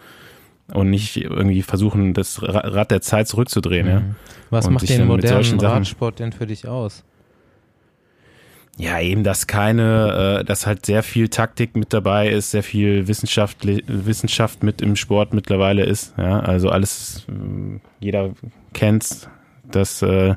[0.73, 3.87] und nicht irgendwie versuchen, das Rad der Zeit zurückzudrehen.
[3.87, 3.93] Mhm.
[3.93, 4.03] Ja?
[4.51, 7.05] Was und macht den modernen Radsport denn für dich aus?
[8.81, 13.09] Ja, eben, dass keine, äh, dass halt sehr viel Taktik mit dabei ist, sehr viel
[13.09, 16.15] Wissenschaft, Wissenschaft mit im Sport mittlerweile ist.
[16.17, 18.31] Ja, also alles, äh, jeder
[18.73, 19.29] kennt's,
[19.71, 20.35] dass äh,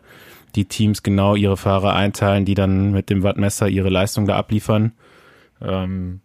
[0.55, 4.91] die Teams genau ihre Fahrer einteilen, die dann mit dem Wattmesser ihre Leistung da abliefern.
[5.61, 6.19] Ähm,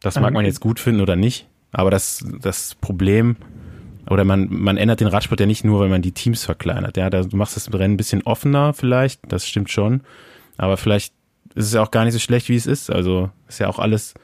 [0.00, 3.36] das mag man jetzt gut finden oder nicht, aber das, das Problem,
[4.08, 6.96] oder man, man ändert den Radsport ja nicht nur, weil man die Teams verkleinert.
[6.96, 10.02] Ja, da, du machst das Rennen ein bisschen offener vielleicht, das stimmt schon.
[10.56, 11.12] Aber vielleicht
[11.54, 12.90] ist es ja auch gar nicht so schlecht, wie es ist.
[12.90, 14.14] Also ist ja auch alles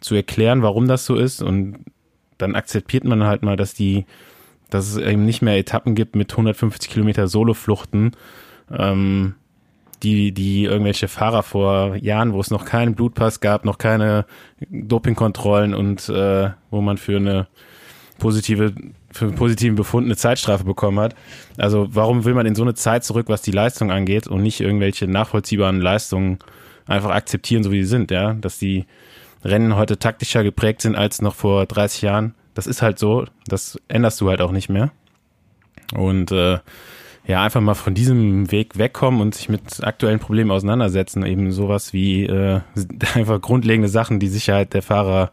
[0.00, 1.42] zu erklären, warum das so ist.
[1.42, 1.78] Und
[2.38, 4.06] dann akzeptiert man halt mal, dass die,
[4.70, 8.12] dass es eben nicht mehr Etappen gibt mit 150 Kilometer Solofluchten,
[8.70, 9.34] ähm,
[10.04, 14.26] die, die irgendwelche Fahrer vor Jahren, wo es noch keinen Blutpass gab, noch keine
[14.70, 17.48] Dopingkontrollen und äh, wo man für eine
[18.18, 18.74] positive,
[19.10, 21.16] für einen positiven Befund eine Zeitstrafe bekommen hat.
[21.56, 24.60] Also warum will man in so eine Zeit zurück, was die Leistung angeht und nicht
[24.60, 26.38] irgendwelche nachvollziehbaren Leistungen
[26.86, 28.84] einfach akzeptieren, so wie sie sind, ja, dass die
[29.42, 32.34] Rennen heute taktischer geprägt sind als noch vor 30 Jahren.
[32.54, 34.92] Das ist halt so, das änderst du halt auch nicht mehr.
[35.94, 36.58] Und äh,
[37.26, 41.24] ja, einfach mal von diesem Weg wegkommen und sich mit aktuellen Problemen auseinandersetzen.
[41.24, 42.60] Eben sowas wie äh,
[43.14, 45.30] einfach grundlegende Sachen, die Sicherheit der Fahrer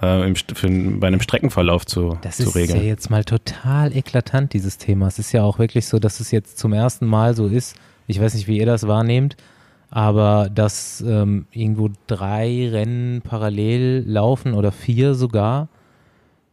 [0.00, 0.68] äh, im, für,
[0.98, 2.68] bei einem Streckenverlauf zu, das zu regeln.
[2.68, 5.08] Das ist ja jetzt mal total eklatant, dieses Thema.
[5.08, 7.76] Es ist ja auch wirklich so, dass es jetzt zum ersten Mal so ist.
[8.06, 9.36] Ich weiß nicht, wie ihr das wahrnehmt,
[9.90, 15.68] aber dass ähm, irgendwo drei Rennen parallel laufen oder vier sogar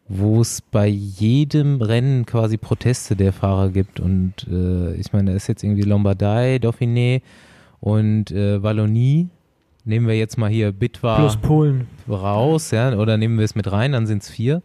[0.07, 3.99] wo es bei jedem Rennen quasi Proteste der Fahrer gibt.
[3.99, 7.21] Und äh, ich meine, da ist jetzt irgendwie Lombardei, Dauphiné
[7.79, 9.29] und äh, Wallonie.
[9.85, 11.87] Nehmen wir jetzt mal hier Bitwa Plus Polen.
[12.07, 14.61] raus, ja, oder nehmen wir es mit rein, dann sind es vier.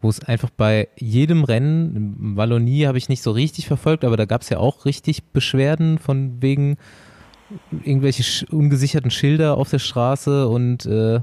[0.00, 4.24] Wo es einfach bei jedem Rennen, Wallonie habe ich nicht so richtig verfolgt, aber da
[4.24, 6.76] gab es ja auch richtig Beschwerden von wegen
[7.84, 11.20] irgendwelche sch ungesicherten Schilder auf der Straße und äh,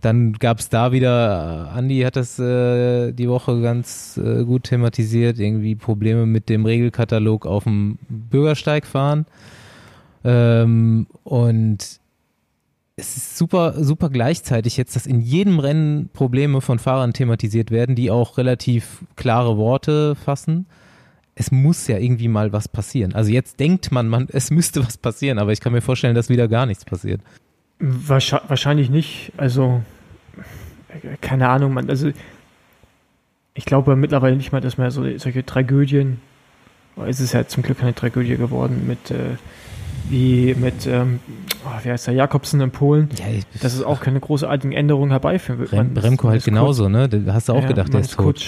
[0.00, 4.64] dann gab es da wieder, äh, Andi hat das äh, die Woche ganz äh, gut
[4.64, 9.26] thematisiert, irgendwie Probleme mit dem Regelkatalog auf dem Bürgersteig fahren.
[10.24, 12.00] Ähm, und
[12.96, 17.94] es ist super, super gleichzeitig jetzt, dass in jedem Rennen Probleme von Fahrern thematisiert werden,
[17.94, 20.66] die auch relativ klare Worte fassen.
[21.34, 23.14] Es muss ja irgendwie mal was passieren.
[23.14, 26.30] Also jetzt denkt man, man, es müsste was passieren, aber ich kann mir vorstellen, dass
[26.30, 27.20] wieder gar nichts passiert.
[27.78, 29.32] Wahrscheinlich nicht.
[29.36, 29.82] Also,
[31.20, 32.10] keine Ahnung, man, also
[33.54, 36.20] ich glaube mittlerweile nicht mal, dass man so solche Tragödien,
[37.06, 39.36] es ist ja zum Glück keine Tragödie geworden mit äh,
[40.08, 41.20] wie mit, ähm,
[41.64, 43.24] oh, wie heißt der, Jakobsen in Polen, ja,
[43.60, 45.72] dass es auch keine großartigen Änderungen herbeiführen wird.
[45.72, 47.08] Rem, Remco halt genauso, kurz, ne?
[47.08, 48.42] Da hast du auch ja, gedacht, der ist, ist kurz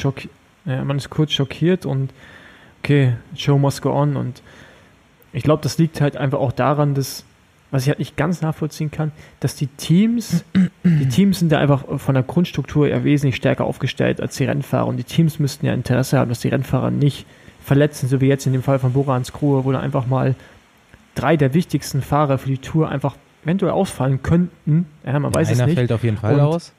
[0.64, 2.10] ja, man ist kurz schockiert und
[2.82, 4.42] okay, Show must go on und
[5.32, 7.24] ich glaube, das liegt halt einfach auch daran, dass,
[7.70, 10.44] was ich halt nicht ganz nachvollziehen kann, dass die Teams,
[10.85, 14.87] die Teams sind ja einfach von der Grundstruktur eher wesentlich stärker aufgestellt als die Rennfahrer
[14.87, 17.26] und die Teams müssten ja Interesse haben, dass die Rennfahrer nicht
[17.62, 20.35] verletzen, so wie jetzt in dem Fall von Borans Krue, wo dann einfach mal
[21.14, 24.87] drei der wichtigsten Fahrer für die Tour einfach eventuell ausfallen könnten.
[25.04, 25.74] Ja, man ja, weiß es nicht.
[25.74, 26.72] fällt auf jeden Fall und, aus.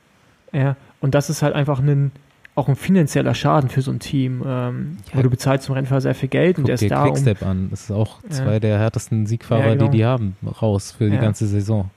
[0.52, 2.12] Ja, und das ist halt einfach ein,
[2.60, 4.43] auch ein finanzieller Schaden für so ein Team.
[4.45, 5.17] Ähm, ja.
[5.17, 7.04] Wo du bezahlst zum Rennfahrer sehr viel Geld Guck und der ist da.
[7.04, 7.67] Quickstep um, an.
[7.72, 8.60] Das ist auch zwei ja.
[8.60, 9.86] der härtesten Siegfahrer, genau.
[9.86, 11.89] die die haben, raus für die ganze Saison.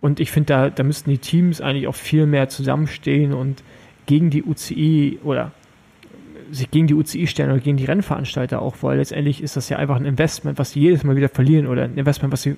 [0.00, 3.62] Und ich finde, da, da müssten die Teams eigentlich auch viel mehr zusammenstehen und
[4.06, 5.52] gegen die UCI oder
[6.50, 9.78] sich gegen die UCI stellen oder gegen die Rennveranstalter auch, weil letztendlich ist das ja
[9.78, 12.56] einfach ein Investment, was sie jedes Mal wieder verlieren oder ein Investment, was sie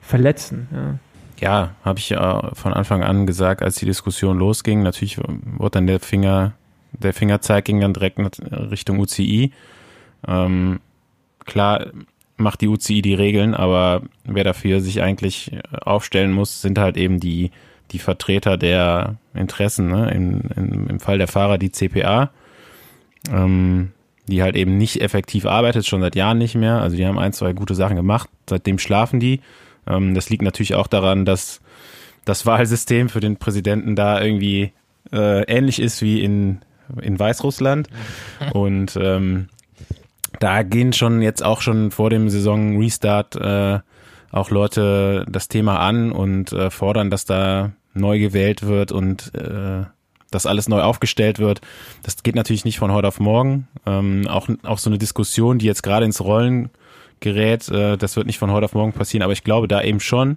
[0.00, 0.68] verletzen.
[0.72, 0.98] Ja.
[1.40, 4.82] Ja, habe ich ja von Anfang an gesagt, als die Diskussion losging.
[4.82, 6.54] Natürlich wurde dann der Finger,
[6.98, 8.18] der Fingerzeig ging dann direkt
[8.50, 9.52] Richtung UCI.
[10.26, 10.80] Ähm,
[11.44, 11.86] klar
[12.36, 17.20] macht die UCI die Regeln, aber wer dafür sich eigentlich aufstellen muss, sind halt eben
[17.20, 17.50] die,
[17.90, 19.88] die Vertreter der Interessen.
[19.88, 20.10] Ne?
[20.10, 22.30] Im, im, Im Fall der Fahrer die CPA
[23.30, 23.90] ähm,
[24.26, 26.80] die halt eben nicht effektiv arbeitet, schon seit Jahren nicht mehr.
[26.80, 29.40] Also die haben ein, zwei gute Sachen gemacht, seitdem schlafen die.
[29.86, 31.60] Ähm, das liegt natürlich auch daran, dass
[32.24, 34.72] das Wahlsystem für den Präsidenten da irgendwie
[35.12, 36.60] äh, ähnlich ist wie in,
[37.00, 37.88] in Weißrussland.
[38.52, 39.48] Und ähm,
[40.40, 43.78] da gehen schon jetzt auch schon vor dem Saison-Restart äh,
[44.30, 49.84] auch Leute das Thema an und äh, fordern, dass da neu gewählt wird und äh,
[50.30, 51.60] dass alles neu aufgestellt wird.
[52.02, 53.66] Das geht natürlich nicht von heute auf morgen.
[53.86, 56.70] Ähm, auch, auch so eine Diskussion, die jetzt gerade ins Rollen
[57.20, 60.00] gerät, äh, das wird nicht von heute auf morgen passieren, aber ich glaube da eben
[60.00, 60.36] schon,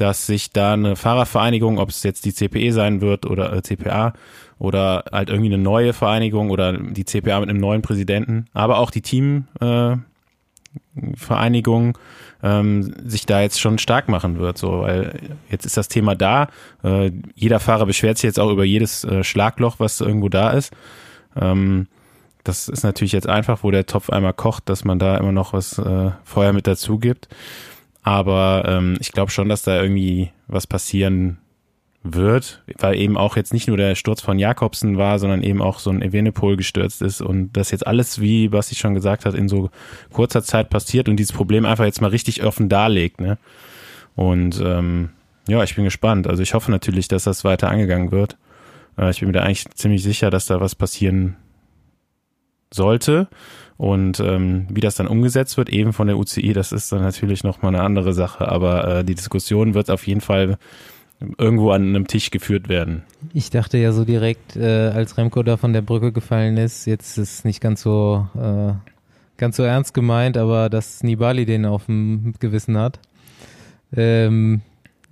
[0.00, 4.14] dass sich da eine Fahrervereinigung, ob es jetzt die CPE sein wird oder äh, CPA
[4.58, 8.90] oder halt irgendwie eine neue Vereinigung oder die CPA mit einem neuen Präsidenten, aber auch
[8.90, 9.96] die Team äh,
[12.42, 15.18] ähm, sich da jetzt schon stark machen wird, so, weil
[15.50, 16.48] jetzt ist das Thema da.
[16.82, 20.72] Äh, jeder Fahrer beschwert sich jetzt auch über jedes äh, Schlagloch, was irgendwo da ist.
[21.36, 21.86] Ähm,
[22.44, 25.52] das ist natürlich jetzt einfach, wo der Topf einmal kocht, dass man da immer noch
[25.52, 27.28] was äh, Feuer mit dazu gibt.
[28.02, 31.38] Aber ähm, ich glaube schon, dass da irgendwie was passieren
[32.02, 35.78] wird, weil eben auch jetzt nicht nur der Sturz von Jakobsen war, sondern eben auch
[35.78, 39.34] so ein Evenepoel gestürzt ist und das jetzt alles, wie was ich schon gesagt hat,
[39.34, 39.70] in so
[40.10, 43.20] kurzer Zeit passiert und dieses Problem einfach jetzt mal richtig offen darlegt.
[43.20, 43.36] Ne?
[44.16, 45.10] Und ähm,
[45.46, 46.26] ja, ich bin gespannt.
[46.26, 48.38] Also ich hoffe natürlich, dass das weiter angegangen wird.
[48.96, 51.36] Äh, ich bin mir da eigentlich ziemlich sicher, dass da was passieren
[52.72, 53.28] sollte.
[53.80, 57.44] Und ähm, wie das dann umgesetzt wird, eben von der UCI, das ist dann natürlich
[57.44, 58.46] nochmal eine andere Sache.
[58.46, 60.58] Aber äh, die Diskussion wird auf jeden Fall
[61.38, 63.04] irgendwo an einem Tisch geführt werden.
[63.32, 67.16] Ich dachte ja so direkt, äh, als Remco da von der Brücke gefallen ist, jetzt
[67.16, 68.74] ist es nicht ganz so äh,
[69.38, 73.00] ganz so ernst gemeint, aber dass Nibali den auf dem Gewissen hat.
[73.96, 74.60] Ähm,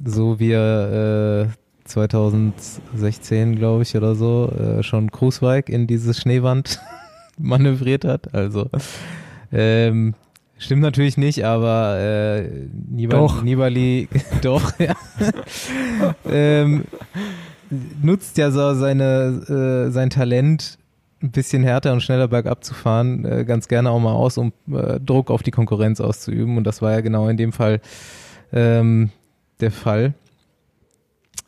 [0.04, 6.78] so wie er äh, 2016, glaube ich, oder so, äh, schon Cruiswijk in dieses Schneewand
[7.38, 8.34] manövriert hat.
[8.34, 8.68] Also
[9.52, 10.14] ähm,
[10.60, 12.50] Stimmt natürlich nicht, aber äh,
[12.90, 13.42] Nibali, doch.
[13.42, 14.08] Nibali
[14.42, 14.94] doch, ja.
[16.28, 16.84] ähm,
[18.02, 20.78] nutzt ja so seine, äh, sein Talent,
[21.22, 24.52] ein bisschen härter und schneller bergab zu fahren, äh, ganz gerne auch mal aus, um
[24.72, 26.56] äh, Druck auf die Konkurrenz auszuüben.
[26.56, 27.80] Und das war ja genau in dem Fall
[28.52, 29.10] ähm,
[29.60, 30.14] der Fall.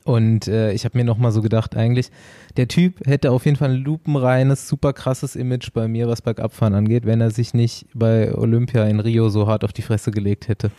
[0.05, 2.11] Und äh, ich habe mir nochmal so gedacht, eigentlich,
[2.57, 6.75] der Typ hätte auf jeden Fall ein lupenreines, super krasses Image bei mir, was Bergabfahren
[6.75, 10.49] angeht, wenn er sich nicht bei Olympia in Rio so hart auf die Fresse gelegt
[10.49, 10.71] hätte.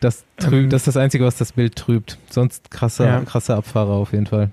[0.00, 2.18] Das, trüb, ähm, das ist das Einzige, was das Bild trübt.
[2.28, 3.20] Sonst krasser, ja.
[3.20, 4.50] krasser Abfahrer auf jeden Fall.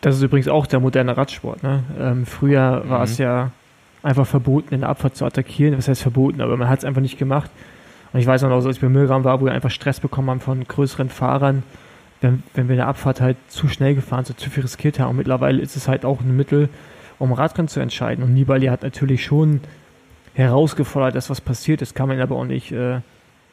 [0.00, 1.62] Das ist übrigens auch der moderne Radsport.
[1.62, 1.84] Ne?
[1.98, 2.90] Ähm, früher mhm.
[2.90, 3.52] war es ja
[4.02, 5.76] einfach verboten, in der Abfahrt zu attackieren.
[5.76, 6.40] Was heißt verboten?
[6.40, 7.50] Aber man hat es einfach nicht gemacht.
[8.12, 10.40] Und ich weiß noch, als ich bei Müllraum war, wo wir einfach Stress bekommen haben
[10.40, 11.62] von größeren Fahrern,
[12.20, 15.10] wenn, wenn wir in der Abfahrt halt zu schnell gefahren sind, zu viel riskiert haben.
[15.10, 16.68] Und mittlerweile ist es halt auch ein Mittel,
[17.18, 18.24] um Radrennen zu entscheiden.
[18.24, 19.60] Und Nibali hat natürlich schon
[20.34, 23.00] herausgefordert, dass was passiert ist, kann man aber auch nicht, äh,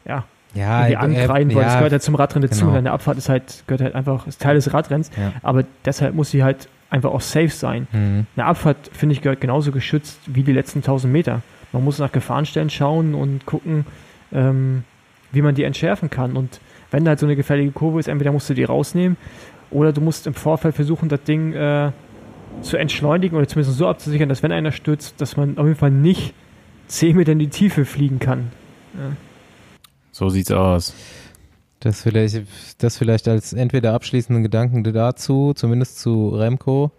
[0.06, 2.65] ja, ja, die angreifen, äh, weil ja, das gehört ja zum Radrennen dazu.
[2.65, 2.78] Genau.
[2.78, 5.10] Eine Abfahrt ist halt, gehört halt einfach, ist Teil des Radrenns.
[5.17, 5.34] Ja.
[5.41, 7.88] Aber deshalb muss sie halt einfach auch safe sein.
[7.91, 8.28] Mhm.
[8.36, 11.41] Eine Abfahrt, finde ich, gehört genauso geschützt wie die letzten 1000 Meter.
[11.71, 13.86] Man muss nach Gefahrenstellen schauen und gucken,
[14.32, 14.84] ähm,
[15.32, 16.38] wie man die entschärfen kann.
[16.38, 16.60] Und
[16.93, 19.17] wenn da halt so eine gefährliche Kurve ist, entweder musst du die rausnehmen
[19.71, 21.91] oder du musst im Vorfeld versuchen, das Ding äh,
[22.62, 25.89] zu entschleunigen oder zumindest so abzusichern, dass wenn einer stürzt, dass man auf jeden Fall
[25.89, 26.36] nicht
[26.88, 28.51] 10 Meter in die Tiefe fliegen kann.
[28.93, 29.17] Ja.
[30.12, 30.93] So sieht's aus.
[31.79, 32.43] Das vielleicht,
[32.77, 36.91] das vielleicht als entweder abschließenden Gedanken dazu, zumindest zu Remco.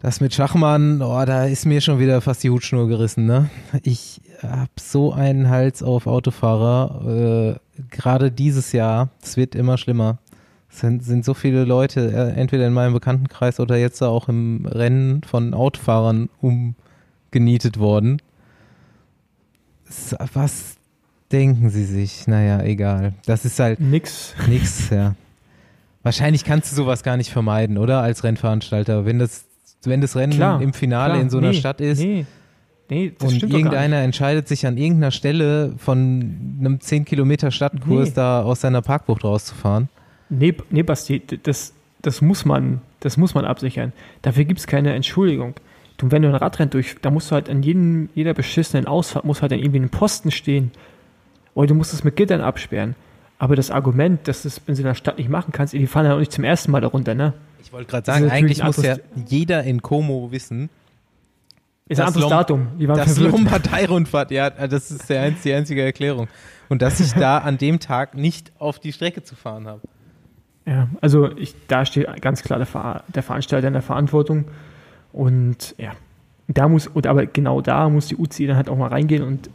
[0.00, 3.48] Das mit Schachmann, oh, da ist mir schon wieder fast die Hutschnur gerissen, ne?
[3.82, 10.18] Ich hab so einen Hals auf Autofahrer, äh, gerade dieses Jahr, es wird immer schlimmer.
[10.70, 14.66] Es sind, sind so viele Leute, äh, entweder in meinem Bekanntenkreis oder jetzt auch im
[14.66, 18.20] Rennen von Autofahrern umgenietet worden.
[20.32, 20.76] Was
[21.32, 22.26] denken sie sich?
[22.26, 23.14] Naja, egal.
[23.24, 24.34] Das ist halt nix.
[24.48, 25.14] Nix, ja.
[26.02, 28.00] Wahrscheinlich kannst du sowas gar nicht vermeiden, oder?
[28.00, 29.06] Als Rennveranstalter.
[29.06, 29.44] Wenn das,
[29.84, 32.26] wenn das Rennen klar, im Finale klar, in so einer nee, Stadt ist nee,
[32.88, 38.60] nee, und irgendeiner entscheidet sich an irgendeiner Stelle von einem 10 Kilometer Stadtkurs da aus
[38.60, 39.88] seiner Parkbucht rauszufahren.
[40.28, 41.72] Nee, nee, Basti, das,
[42.02, 43.92] das muss man, das muss man absichern.
[44.22, 45.54] Dafür gibt es keine Entschuldigung.
[45.98, 49.24] Du, wenn du ein Radrennen durch, da musst du halt an jedem, jeder beschissenen Ausfahrt
[49.24, 50.70] muss halt dann irgendwie ein Posten stehen
[51.54, 52.94] oder du musst es mit Gittern absperren.
[53.38, 56.06] Aber das Argument, dass du es in so einer Stadt nicht machen kannst, die fahren
[56.06, 57.32] ja auch nicht zum ersten Mal darunter, ne?
[57.62, 58.96] Ich wollte gerade sagen, eigentlich muss ja
[59.26, 60.70] jeder in Como wissen.
[61.88, 62.66] Ist ein anderes Lom Datum.
[62.78, 66.28] Die waren das Lombardei-Rundfahrt, ja, das ist der, die einzige Erklärung.
[66.68, 69.82] Und dass ich da an dem Tag nicht auf die Strecke zu fahren habe.
[70.66, 74.46] Ja, also ich, da steht ganz klar der, Ver der Veranstalter in der Verantwortung.
[75.12, 75.92] Und ja,
[76.48, 79.48] da muss, und aber genau da muss die UCI dann halt auch mal reingehen und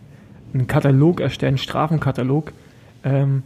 [0.54, 2.54] einen Katalog erstellen, einen Strafenkatalog,
[3.04, 3.44] ähm,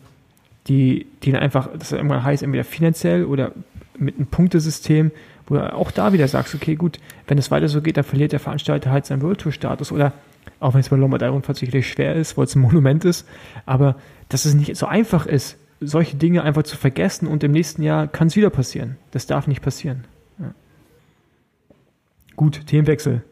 [0.68, 3.52] die, die dann einfach, das irgendwann heißt, entweder finanziell oder
[3.98, 5.12] mit einem Punktesystem,
[5.48, 8.32] wo du auch da wieder sagst, okay, gut, wenn es weiter so geht, dann verliert
[8.32, 10.14] der Veranstalter halt seinen World Tour Status oder
[10.60, 10.98] auch wenn es bei
[11.30, 13.28] Rundfahrt sicherlich schwer ist, weil es ein Monument ist,
[13.66, 13.96] aber
[14.30, 18.08] dass es nicht so einfach ist, solche Dinge einfach zu vergessen und im nächsten Jahr
[18.08, 18.98] kann es wieder passieren.
[19.12, 20.06] Das darf nicht passieren.
[20.40, 20.54] Ja.
[22.36, 23.24] Gut, Themenwechsel.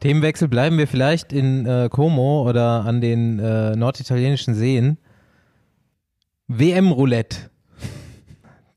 [0.00, 4.96] Themenwechsel bleiben wir vielleicht in äh, Como oder an den äh, norditalienischen Seen.
[6.48, 7.49] WM-Roulette.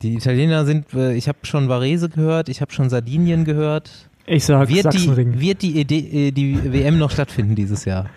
[0.03, 4.09] Die Italiener sind, äh, ich habe schon Varese gehört, ich habe schon Sardinien gehört.
[4.25, 5.33] Ich sag wird Sachsenring.
[5.33, 8.09] Die, wird die, Idee, äh, die WM noch stattfinden dieses Jahr?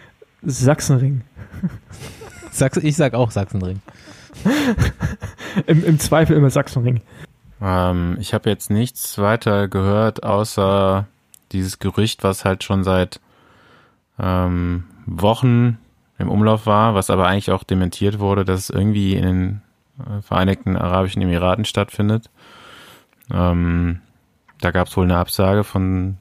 [0.42, 1.22] Sachsenring.
[2.51, 3.81] Sachs, ich sag auch Sachsenring.
[5.66, 7.03] Im, Im Zweifel immer Sachsenring.
[7.62, 11.07] Ähm, ich habe jetzt nichts weiter gehört, außer
[11.53, 13.20] dieses Gerücht, was halt schon seit
[14.18, 15.79] ähm, Wochen
[16.18, 19.65] im Umlauf war, was aber eigentlich auch dementiert wurde, dass es irgendwie in den äh,
[20.22, 22.30] Vereinigten Arabischen Emiraten stattfindet.
[23.32, 24.00] Ähm,
[24.61, 26.16] da gab es wohl eine Absage von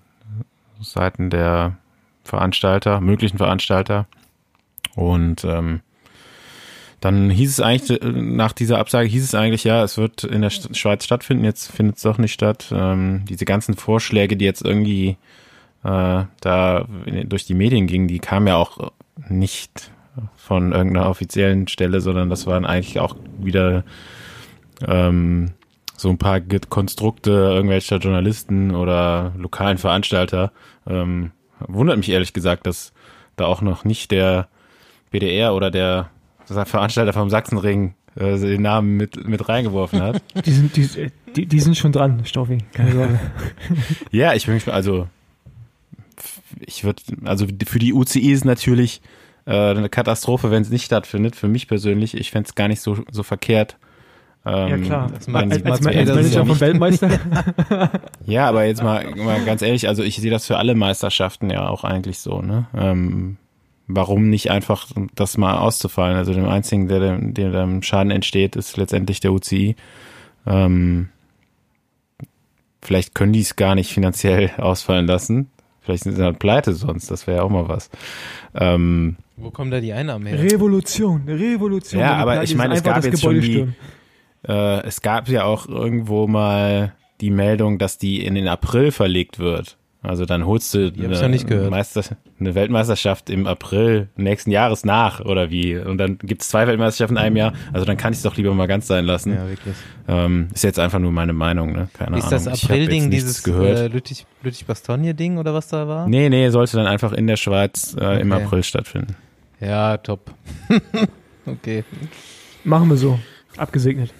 [0.81, 1.77] Seiten der
[2.23, 4.07] Veranstalter, möglichen Veranstalter.
[4.95, 5.81] Und ähm,
[7.01, 10.41] dann hieß es eigentlich, äh, nach dieser Absage hieß es eigentlich, ja, es wird in
[10.41, 12.71] der Schweiz stattfinden, jetzt findet es doch nicht statt.
[12.71, 15.17] Ähm, diese ganzen Vorschläge, die jetzt irgendwie
[15.83, 16.87] äh, da
[17.25, 18.91] durch die Medien gingen, die kamen ja auch
[19.29, 19.91] nicht
[20.35, 23.83] von irgendeiner offiziellen Stelle, sondern das waren eigentlich auch wieder
[24.87, 25.51] ähm,
[25.97, 30.51] so ein paar Konstrukte irgendwelcher Journalisten oder lokalen Veranstalter.
[30.87, 32.93] Ähm, wundert mich ehrlich gesagt, dass
[33.35, 34.47] da auch noch nicht der
[35.11, 36.09] BDR oder der
[36.45, 40.21] Veranstalter vom Sachsenring äh, den Namen mit, mit reingeworfen hat.
[40.45, 43.19] Die sind, die, die, die sind schon dran, Stoffi, keine Sorge.
[44.11, 45.07] ja, ich bin also
[46.59, 49.01] ich würde, also für die UCI ist natürlich
[49.45, 51.35] äh, eine Katastrophe, wenn es nicht stattfindet.
[51.35, 53.77] Für mich persönlich, ich fände es gar nicht so, so verkehrt.
[54.45, 57.09] Ähm, ja klar, als, als, als, als Manager vom Weltmeister.
[58.25, 61.67] ja, aber jetzt mal, mal ganz ehrlich, also ich sehe das für alle Meisterschaften ja
[61.67, 62.41] auch eigentlich so.
[62.41, 62.67] Ne?
[62.75, 63.37] Ähm,
[63.87, 66.15] warum nicht einfach das mal auszufallen?
[66.15, 69.75] Also dem einzigen, der dem, dem Schaden entsteht, ist letztendlich der UCI.
[70.45, 71.09] Ähm,
[72.83, 75.49] vielleicht können die es gar nicht finanziell ausfallen lassen.
[75.81, 77.89] Vielleicht sind sie halt pleite sonst, das wäre ja auch mal was.
[78.55, 80.41] Ähm, Wo kommen da die Einnahmen her?
[80.41, 81.99] Revolution, Revolution.
[81.99, 83.75] Ja, die aber ich meine, es gab jetzt schon Gebäude die- stürmen.
[84.47, 89.39] äh, es gab ja auch irgendwo mal die Meldung, dass die in den April verlegt
[89.39, 89.77] wird.
[90.01, 91.71] Also dann holst du Die gehört.
[91.71, 92.03] Meister,
[92.39, 95.77] eine Weltmeisterschaft im April nächsten Jahres nach oder wie.
[95.77, 97.53] Und dann gibt's zwei Weltmeisterschaften in einem Jahr.
[97.73, 99.33] Also dann kann ich es doch lieber mal ganz sein lassen.
[99.33, 99.73] Ja, wirklich.
[100.07, 101.87] Ähm, ist jetzt einfach nur meine Meinung, ne?
[101.93, 102.43] Keine Ist Ahnung.
[102.45, 103.79] das April-Ding dieses gehört.
[103.79, 106.07] äh, Lüttich, Lüttich-Bastogne-Ding oder was da war?
[106.07, 108.43] nee, nee, sollte dann einfach in der Schweiz äh, im Okay.
[108.43, 109.15] April stattfinden.
[109.65, 110.31] Ja, top.
[111.45, 111.83] okay.
[112.63, 113.19] Machen wir so.
[113.57, 114.13] Abgesegnet.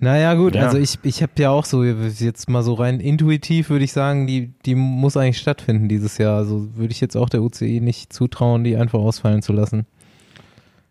[0.00, 0.62] Naja, gut, Ja.
[0.62, 4.26] also ich, ich habe ja auch so, jetzt mal so rein intuitiv würde ich sagen,
[4.26, 6.36] die, die muss eigentlich stattfinden dieses Jahr.
[6.38, 9.86] Also würde ich jetzt auch der UCI nicht zutrauen, die einfach ausfallen zu lassen.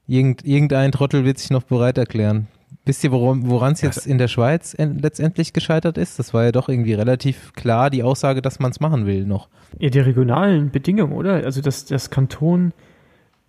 [0.07, 2.47] Irgend, irgendein Trottel wird sich noch bereit erklären.
[2.83, 6.17] Wisst ihr, woran es jetzt in der Schweiz en- letztendlich gescheitert ist?
[6.17, 9.49] Das war ja doch irgendwie relativ klar, die Aussage, dass man es machen will noch.
[9.77, 11.33] Ja, die regionalen Bedingungen, oder?
[11.35, 12.73] Also, dass das Kanton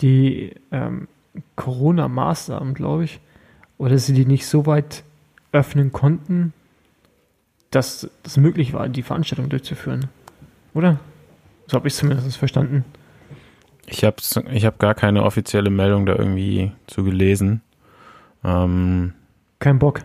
[0.02, 1.08] die ähm,
[1.56, 3.20] Corona-Maßnahmen, glaube ich,
[3.78, 5.02] oder sie die nicht so weit
[5.50, 6.52] öffnen konnten,
[7.70, 10.08] dass es möglich war, die Veranstaltung durchzuführen.
[10.74, 11.00] Oder?
[11.68, 12.84] So habe ich es zumindest verstanden.
[13.86, 14.16] Ich habe
[14.52, 17.62] ich hab gar keine offizielle Meldung da irgendwie zu gelesen.
[18.44, 19.14] Ähm,
[19.62, 20.00] Kein Bock.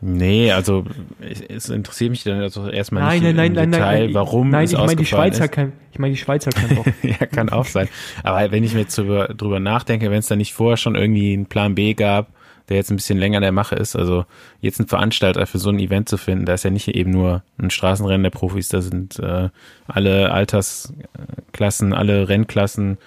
[0.00, 0.84] nee, also
[1.20, 4.14] es, es interessiert mich dann also erstmal Nein, nicht nein, nein, im nein, Detail, nein.
[4.14, 5.52] warum Nein, es ich meine die Schweizer ist.
[5.52, 6.86] kein, ich meine die Schweizer kein Bock.
[7.02, 7.88] ja, kann auch sein.
[8.22, 11.32] Aber wenn ich mir jetzt drüber, drüber nachdenke, wenn es da nicht vorher schon irgendwie
[11.32, 12.28] einen Plan B gab,
[12.68, 14.24] der jetzt ein bisschen länger in der Mache ist, also
[14.60, 17.42] jetzt einen Veranstalter für so ein Event zu finden, da ist ja nicht eben nur
[17.58, 19.48] ein Straßenrennen der Profis, da sind äh,
[19.88, 22.98] alle Altersklassen, alle Rennklassen,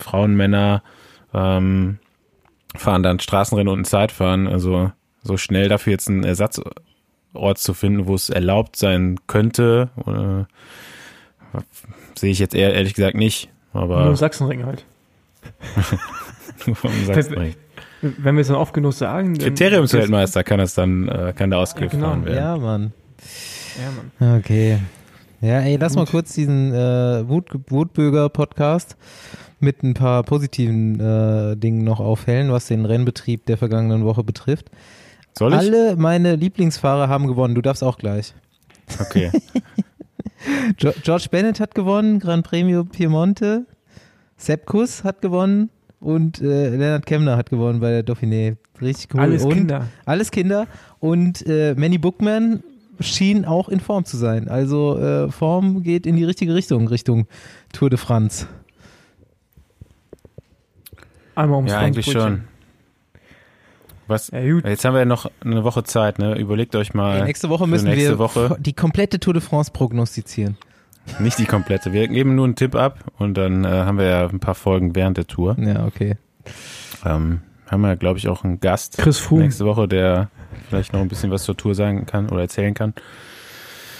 [0.00, 0.82] Frauen, Männer,
[1.32, 1.98] ähm,
[2.76, 4.92] fahren dann Straßenrennen und ein Zeitfahren, also
[5.22, 6.74] so schnell dafür jetzt einen Ersatzort
[7.56, 11.58] zu finden, wo es erlaubt sein könnte, äh,
[12.18, 13.50] sehe ich jetzt eher, ehrlich gesagt nicht.
[13.72, 14.84] Aber Nur Sachsenring halt.
[16.74, 17.54] vom Sachsenring.
[18.02, 19.36] Wenn wir es dann oft genug sagen.
[19.36, 22.24] Kriteriumsweltmeister kann das dann, äh, kann der ausgefahren Ja, genau.
[22.26, 22.36] werden.
[22.36, 22.92] Ja, Mann.
[23.78, 24.38] Ja, Mann.
[24.38, 24.78] Okay.
[25.42, 26.10] Ja, ey, lass mal Gut.
[26.10, 28.96] kurz diesen äh, Wut, Wutbürger-Podcast
[29.62, 34.70] mit ein paar positiven äh, Dingen noch aufhellen, was den Rennbetrieb der vergangenen Woche betrifft.
[35.36, 35.58] Soll ich?
[35.58, 37.54] Alle meine Lieblingsfahrer haben gewonnen.
[37.54, 38.34] Du darfst auch gleich.
[38.98, 39.30] Okay.
[40.76, 43.66] George Bennett hat gewonnen, Gran Premio Piemonte.
[44.36, 45.68] Sepp Kuss hat gewonnen
[46.00, 48.56] und äh, Lennart Kemner hat gewonnen bei der Dauphiné.
[48.80, 49.20] Richtig cool.
[49.20, 49.86] Alles und Kinder.
[50.06, 50.66] Alles Kinder.
[50.98, 52.62] Und äh, Manny Bookman
[53.00, 54.48] schien auch in Form zu sein.
[54.48, 57.26] Also äh, Form geht in die richtige Richtung, Richtung
[57.72, 58.46] Tour de France.
[61.40, 62.44] Einmal ums ja, eigentlich schon.
[64.06, 64.28] Was?
[64.28, 64.64] Ja, gut.
[64.66, 66.36] Jetzt haben wir ja noch eine Woche Zeit, ne?
[66.36, 67.18] Überlegt euch mal.
[67.18, 68.56] Ey, nächste Woche müssen nächste wir Woche.
[68.58, 70.56] die komplette Tour de France prognostizieren.
[71.18, 71.92] Nicht die komplette.
[71.92, 74.94] Wir geben nur einen Tipp ab und dann äh, haben wir ja ein paar Folgen
[74.94, 75.56] während der Tour.
[75.58, 76.16] Ja, okay.
[77.04, 79.44] Ähm, haben wir, glaube ich, auch einen Gast Chris Froome.
[79.44, 80.28] nächste Woche, der
[80.68, 82.94] vielleicht noch ein bisschen was zur Tour sagen kann oder erzählen kann.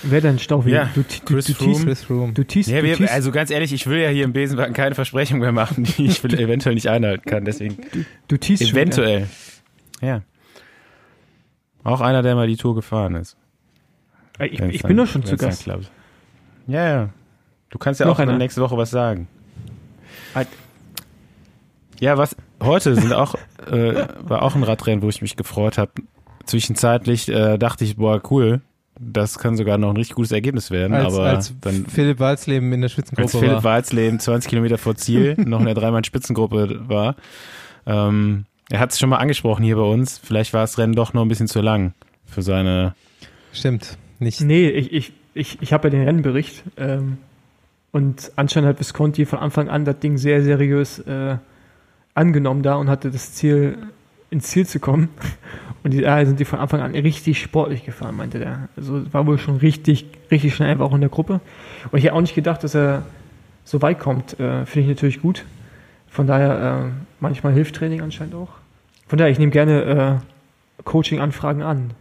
[0.03, 0.71] Wer denn Staufi?
[0.71, 1.85] Ja, du, du, Chris du, Froome.
[1.85, 2.33] Chris Froome.
[2.33, 4.73] du teast, Ja, du wir, teast, also ganz ehrlich, ich will ja hier im Besenwagen
[4.73, 7.45] keine Versprechungen mehr machen, die ich eventuell nicht einhalten kann.
[7.45, 7.77] Deswegen
[8.29, 8.81] du teast schon wieder.
[8.83, 9.27] eventuell.
[10.01, 10.23] Ja.
[11.85, 13.37] Auch einer, der mal die Tour gefahren ist.
[14.39, 15.65] Ich, Wenn's ich dann- bin doch schon zu Gast.
[15.65, 15.91] klappt.
[16.67, 17.09] Ja, ja.
[17.71, 18.37] Du kannst ja Noch auch einer.
[18.39, 19.29] nächste Woche was sagen.
[20.35, 20.49] Halt.
[22.01, 23.35] Ja, was heute sind auch
[23.71, 25.93] äh, war auch ein Radrennen, wo ich mich gefreut habe.
[26.47, 28.61] Zwischenzeitlich äh, dachte ich, boah, cool,
[29.03, 30.93] das kann sogar noch ein richtig gutes Ergebnis werden.
[30.95, 33.65] Als, aber als dann Philipp Walsleben in der als Spitzengruppe Philipp war.
[33.65, 37.17] Walsleben 20 Kilometer vor Ziel noch in der Dreimann-Spitzengruppe war.
[37.87, 40.19] Ähm, er hat es schon mal angesprochen hier bei uns.
[40.23, 41.95] Vielleicht war das Rennen doch noch ein bisschen zu lang
[42.27, 42.95] für seine.
[43.53, 43.97] Stimmt.
[44.19, 44.43] Nicht.
[44.43, 47.17] Nee, ich, ich, ich, ich habe ja den Rennbericht ähm,
[47.93, 51.39] und anscheinend hat Visconti von Anfang an das Ding sehr seriös äh,
[52.13, 53.79] angenommen da und hatte das Ziel,
[54.31, 55.09] ins Ziel zu kommen.
[55.83, 58.69] Und die da sind die von Anfang an richtig sportlich gefahren, meinte der.
[58.77, 61.41] Also war wohl schon richtig, richtig schnell, war auch in der Gruppe.
[61.91, 63.03] Und ich hätte auch nicht gedacht, dass er
[63.65, 64.39] so weit kommt.
[64.39, 65.45] Äh, Finde ich natürlich gut.
[66.09, 68.51] Von daher, äh, manchmal hilft Training anscheinend auch.
[69.07, 70.21] Von daher, ich nehme gerne
[70.79, 71.93] äh, Coaching-Anfragen an.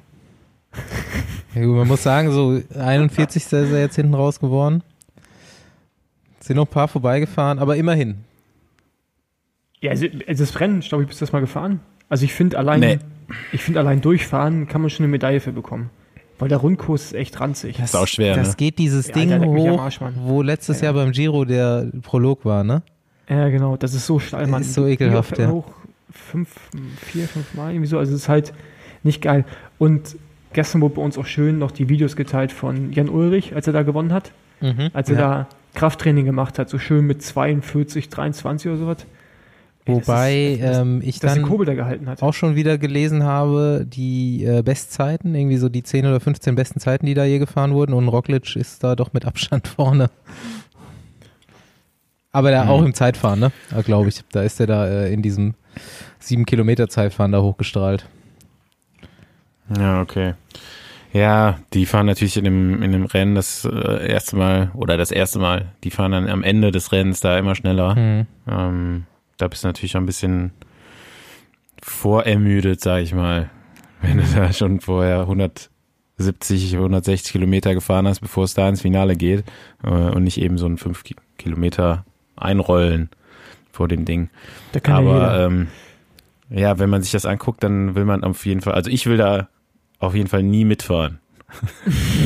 [1.55, 3.37] Ja, gut, man muss sagen, so 41.
[3.37, 4.83] ist er jetzt hinten raus geworden.
[6.39, 8.23] Sind noch ein paar vorbeigefahren, aber immerhin.
[9.81, 11.79] Ja, also das Rennen, glaube ich, bist du das mal gefahren?
[12.09, 12.99] Also ich finde allein, Nee.
[13.51, 15.89] ich finde allein durchfahren kann man schon eine Medaille für bekommen.
[16.39, 17.75] Weil der Rundkurs ist echt ranzig.
[17.77, 18.55] Das ist auch schwer, Das ne?
[18.57, 20.13] geht dieses Ja, Ding hoch, Arsch, Mann.
[20.21, 20.85] wo letztes Ja.
[20.85, 22.81] Jahr beim Giro der Prolog war, ne?
[23.29, 24.61] Ja, genau, das ist so steil, Mann.
[24.61, 25.49] Ist so ekelhaft, ja.
[25.49, 25.65] Hoch,
[26.09, 26.49] fünf,
[27.01, 27.97] vier, fünf Mal irgendwie so.
[27.99, 28.53] Also es ist halt
[29.03, 29.43] nicht geil.
[29.77, 30.15] Und
[30.53, 33.73] gestern wurde bei uns auch schön noch die Videos geteilt von Jan Ulrich, als er
[33.73, 34.31] da gewonnen hat.
[34.61, 34.89] Mhm.
[34.93, 35.21] Als er Ja.
[35.21, 39.05] da Krafttraining gemacht hat, so schön mit 42, 23 oder sowas.
[39.85, 44.61] Ey, das Wobei ist, ähm, ich dann da auch schon wieder gelesen habe, die äh,
[44.61, 48.07] Bestzeiten, irgendwie so die 10 oder 15 besten Zeiten, die da je gefahren wurden und
[48.07, 50.09] Roglic ist da doch mit Abstand vorne.
[52.31, 52.69] Aber der Mhm.
[52.69, 53.51] auch im Zeitfahren, ne?
[53.85, 54.21] Glaube ich.
[54.31, 55.55] Da ist er da äh, in diesem
[56.19, 58.05] 7 Kilometer Zeitfahren da hochgestrahlt.
[59.75, 60.33] Ja, okay.
[61.11, 65.09] Ja, die fahren natürlich in dem, in dem Rennen das äh, erste Mal oder das
[65.09, 65.73] erste Mal.
[65.83, 67.95] Die fahren dann am Ende des Rennens da immer schneller.
[67.95, 68.25] Hm.
[68.47, 69.05] Ähm,
[69.39, 70.51] da bist du natürlich auch ein bisschen
[71.81, 73.49] vorermüdet, sag ich mal.
[74.01, 79.15] Wenn du da schon vorher 170, 160 Kilometer gefahren hast, bevor es da ins Finale
[79.15, 79.43] geht
[79.83, 83.09] äh, und nicht eben so ein 5 Ki Kilometer einrollen
[83.71, 84.29] vor dem Ding.
[84.73, 85.45] Ja Aber jeder.
[85.45, 85.67] ähm,
[86.49, 89.17] ja, wenn man sich das anguckt, dann will man auf jeden Fall, also ich will
[89.17, 89.47] da
[89.99, 91.19] auf jeden Fall nie mitfahren.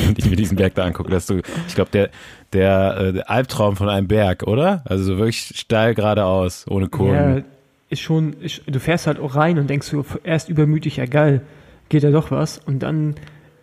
[0.05, 2.09] Wenn ich mir diesen Berg da angucke, dass du, ich glaube, der,
[2.51, 4.83] der, äh, der Albtraum von einem Berg, oder?
[4.85, 7.37] Also so wirklich steil geradeaus, ohne Kurven.
[7.37, 7.43] Ja,
[7.89, 11.41] ist schon, ist, du fährst halt auch rein und denkst so, erst übermütig, ja geil,
[11.89, 12.57] geht ja doch was.
[12.57, 13.15] Und dann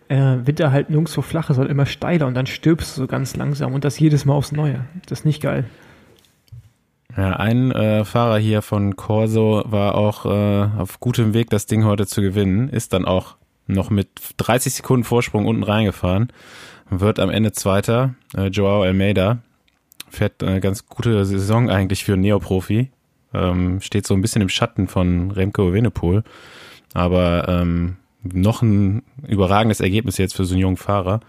[0.07, 3.35] äh, wird er halt nirgendwo flacher, sondern immer steiler und dann stirbst du so ganz
[3.35, 4.85] langsam und das jedes Mal aufs Neue.
[5.07, 5.65] Das ist nicht geil.
[7.17, 11.83] Ja, ein äh, Fahrer hier von Corso war auch äh, auf gutem Weg, das Ding
[11.83, 13.35] heute zu gewinnen, ist dann auch
[13.71, 16.31] noch mit 30 Sekunden Vorsprung unten reingefahren,
[16.89, 19.39] wird am Ende Zweiter, äh, Joao Almeida,
[20.09, 22.91] fährt eine ganz gute Saison eigentlich für einen Neoprofi,
[23.33, 26.23] ähm, steht so ein bisschen im Schatten von Remco Evenepoel,
[26.93, 31.21] aber ähm, noch ein überragendes Ergebnis jetzt für so einen jungen Fahrer.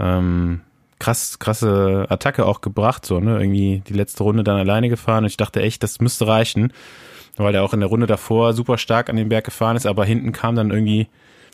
[0.00, 0.62] Ähm,
[0.98, 3.38] krass, krasse Attacke auch gebracht, so, ne?
[3.38, 6.72] Irgendwie die letzte Runde dann alleine gefahren und ich dachte echt, das müsste reichen,
[7.36, 10.04] weil der auch in der Runde davor super stark an den Berg gefahren ist, aber
[10.04, 11.08] hinten kam dann irgendwie,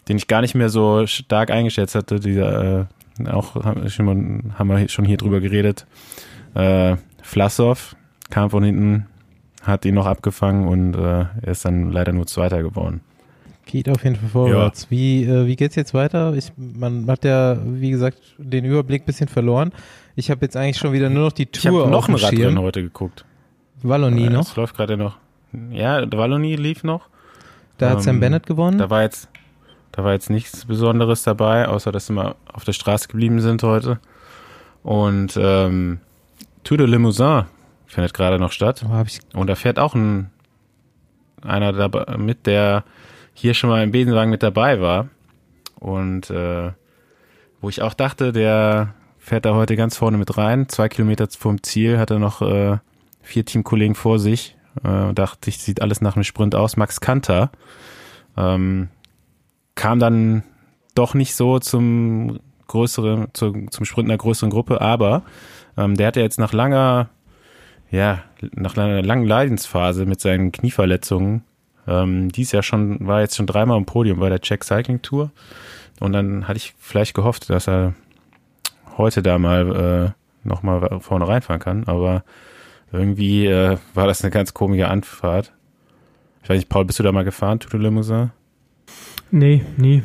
[0.09, 2.80] den ich gar nicht mehr so stark eingeschätzt hatte, dieser,
[3.20, 5.86] äh, auch haben wir schon, mal- haben wir schon hier drüber geredet,
[6.55, 7.94] äh, Flassow
[8.30, 9.07] kam von hinten,
[9.62, 13.00] hat ihn noch abgefangen und äh, er ist dann leider nur Zweiter geworden.
[13.64, 14.90] Geht auf jeden Fall vorwärts.
[14.90, 16.34] Wie, äh, wie geht's jetzt weiter?
[16.34, 19.70] Ich, man hat ja, wie gesagt, den Überblick ein bisschen verloren.
[20.16, 22.16] Ich habe jetzt eigentlich schon wieder nur noch die Ich habe Tour noch auf ein
[22.16, 22.59] Radrennen Schirm.
[22.64, 23.24] heute geguckt.
[23.84, 24.42] Wallonie noch.
[24.48, 25.16] Es läuft gerade noch.
[25.70, 27.09] Ja, Wallonie lief noch.
[27.78, 28.78] Da hat Sam ähm, Bennett gewonnen.
[28.78, 29.28] Da war jetzt,
[29.93, 33.62] da war jetzt nichts Besonderes dabei, außer dass sie mal auf der Straße geblieben sind
[33.62, 34.01] heute.
[34.82, 36.01] Und ähm,
[36.64, 37.45] Tour de Limousin
[37.86, 38.84] findet gerade noch statt.
[38.88, 40.30] Oh, Und da fährt auch ein
[41.43, 42.84] einer dabei mit, der
[43.34, 45.09] hier schon mal im Besenwagen mit dabei war.
[45.78, 46.72] Und äh,
[47.61, 50.68] wo ich auch dachte, der fährt da heute ganz vorne mit rein.
[50.68, 52.78] Zwei Kilometer vom Ziel hat er noch äh,
[53.20, 54.57] vier Teamkollegen vor sich.
[54.84, 56.76] Äh, dachte ich, sieht alles nach einem Sprint aus.
[56.76, 57.51] Max Kanter
[58.36, 58.88] ähm,
[59.75, 60.43] kam dann
[60.95, 65.23] doch nicht so zum größeren, zu, zum Sprint einer größeren Gruppe, aber
[65.77, 67.11] ähm, der hatte jetzt nach langer,
[67.91, 68.23] ja,
[68.55, 71.45] nach einer langen Leidensphase mit seinen Knieverletzungen,
[71.87, 75.31] ähm, dies Jahr schon, war jetzt schon dreimal im Podium bei der Czech Cycling Tour.
[76.01, 77.95] Und dann hatte ich vielleicht gehofft, dass er
[78.97, 82.25] heute da mal äh, nochmal vorne reinfahren kann, aber
[82.91, 85.53] irgendwie äh, war das eine ganz komische Anfahrt.
[86.43, 88.33] Ich weiß nicht, Paul, bist du da mal gefahren, de Limousin?
[89.33, 90.03] Nee, nie.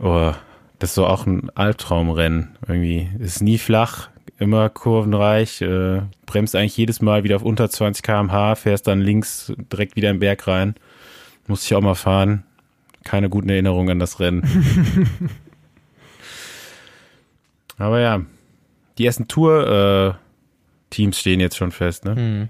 [0.00, 0.32] Oh,
[0.80, 3.08] das ist so auch ein Albtraumrennen irgendwie.
[3.20, 8.56] Ist nie flach, immer kurvenreich, äh, bremst eigentlich jedes Mal wieder auf unter 20 km/h,
[8.56, 10.74] fährst dann links direkt wieder im Berg rein.
[11.46, 12.42] Muss ich auch mal fahren.
[13.04, 14.42] Keine guten Erinnerungen an das Rennen.
[17.78, 18.22] Aber ja,
[18.98, 22.16] die ersten Tour-Teams stehen jetzt schon fest, ne?
[22.16, 22.48] hm.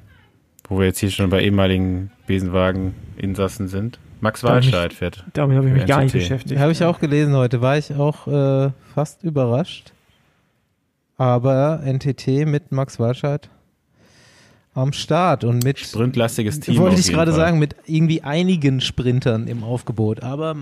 [0.71, 3.99] Wo wir jetzt hier schon bei ehemaligen Besenwagen-Insassen sind.
[4.21, 5.25] Max Waldscheid fährt.
[5.35, 6.61] Damit habe ich mich gar nicht beschäftigt.
[6.61, 7.61] Habe ich auch gelesen heute.
[7.61, 9.93] War ich auch äh, fast überrascht.
[11.17, 13.49] Aber NTT mit Max Walscheid
[14.75, 16.77] am Start und mit Sprintlastiges Team.
[16.79, 17.41] wollte ich gerade Fall.
[17.41, 20.23] sagen, mit irgendwie einigen Sprintern im Aufgebot.
[20.23, 20.55] Aber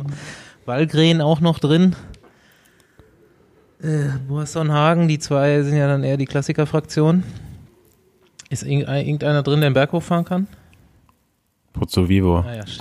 [0.65, 1.95] Walgren auch noch drin.
[3.83, 7.25] Äh, Boasson Hagen, die zwei sind ja dann eher die Klassikerfraktion.
[8.49, 10.47] Ist irgend- irgendeiner drin, der den Berg hochfahren kann?
[11.75, 12.79] Pozzo Vivo Ah, ja, stimmt.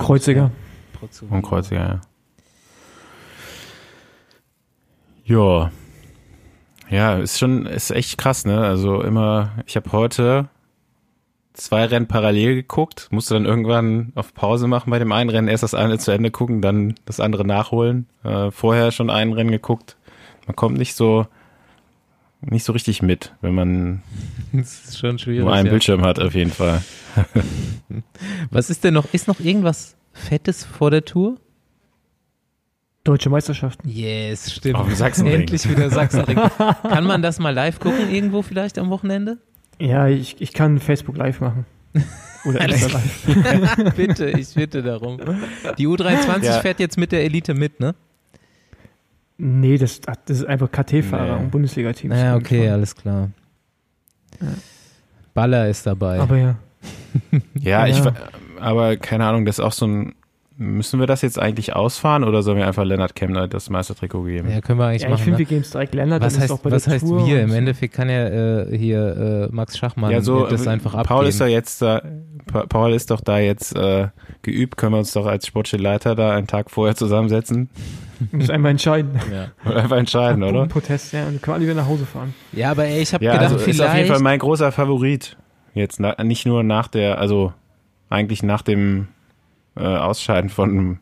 [0.98, 1.32] Kreuziger.
[1.32, 2.00] Und Kreuziger, ja.
[5.24, 5.72] Ja.
[6.88, 8.60] Ja, ist schon, ist echt krass, ne?
[8.60, 10.48] Also immer, ich habe heute
[11.52, 15.62] zwei Rennen parallel geguckt, musste dann irgendwann auf Pause machen bei dem einen Rennen, erst
[15.62, 18.06] das eine zu Ende gucken, dann das andere nachholen.
[18.22, 19.96] Äh, vorher schon ein Rennen geguckt.
[20.46, 21.26] Man kommt nicht so
[22.42, 24.02] nicht so richtig mit, wenn man
[24.52, 25.70] nur einen ja.
[25.70, 26.82] Bildschirm hat, auf jeden Fall.
[28.50, 29.12] Was ist denn noch?
[29.12, 31.36] Ist noch irgendwas Fettes vor der Tour?
[33.04, 33.88] Deutsche Meisterschaften.
[33.88, 34.74] Yes, stimmt.
[34.76, 35.40] Auf dem Sachsenring.
[35.42, 36.36] Endlich wieder Sachsenring.
[36.82, 39.38] Kann man das mal live gucken irgendwo vielleicht am Wochenende?
[39.78, 41.66] Ja, ich, ich kann Facebook live machen.
[42.44, 43.94] Oder Insta live.
[43.96, 45.18] bitte, ich bitte darum.
[45.78, 46.60] Die U23 Ja.
[46.60, 47.94] fährt jetzt mit der Elite mit, ne?
[49.38, 51.44] Nee, das, das ist einfach KT-Fahrer Nee.
[51.44, 52.12] und Bundesliga-Teams.
[52.14, 53.30] Naja, die okay, alles klar.
[54.40, 54.48] Ja.
[55.34, 56.18] Baller ist dabei.
[56.18, 56.56] Aber ja.
[57.54, 58.02] Ja, ich, Ja.
[58.02, 58.14] ver-
[58.60, 60.14] aber keine Ahnung, das ist auch so ein,
[60.58, 64.50] müssen wir das jetzt eigentlich ausfahren oder sollen wir einfach Lennart Kemner das Meistertrikot geben?
[64.50, 65.22] ja, können wir eigentlich ja ich machen.
[65.24, 65.38] finde, Ne?
[65.40, 66.20] wir geben es direkt Länder.
[66.20, 67.42] Was heißt, auch bei was der heißt Tour wir?
[67.42, 67.52] Im.
[67.52, 68.26] Endeffekt kann ja
[68.62, 71.08] äh, hier äh, Max Schachmann ja, so, das einfach abgeben.
[71.08, 72.00] Paul ist da jetzt da,
[72.50, 74.08] Pa- Paul ist doch da jetzt äh,
[74.40, 77.68] geübt, können wir uns doch als sportliche Leiter da einen Tag vorher zusammensetzen
[78.32, 79.10] müssen einmal entscheiden.
[79.30, 79.48] ja.
[79.74, 80.64] einfach entscheiden, oder?
[80.68, 81.26] Protest, ja.
[81.26, 82.32] Und dann können wir alle wieder nach Hause fahren.
[82.52, 84.08] ja, aber ey, ich habe Ja, gedacht, also ist auf jeden vielleicht.
[84.10, 85.36] Fall mein großer Favorit.
[85.74, 87.52] Jetzt na, nicht nur nach der, also
[88.10, 89.08] eigentlich nach dem
[89.76, 90.98] äh, Ausscheiden von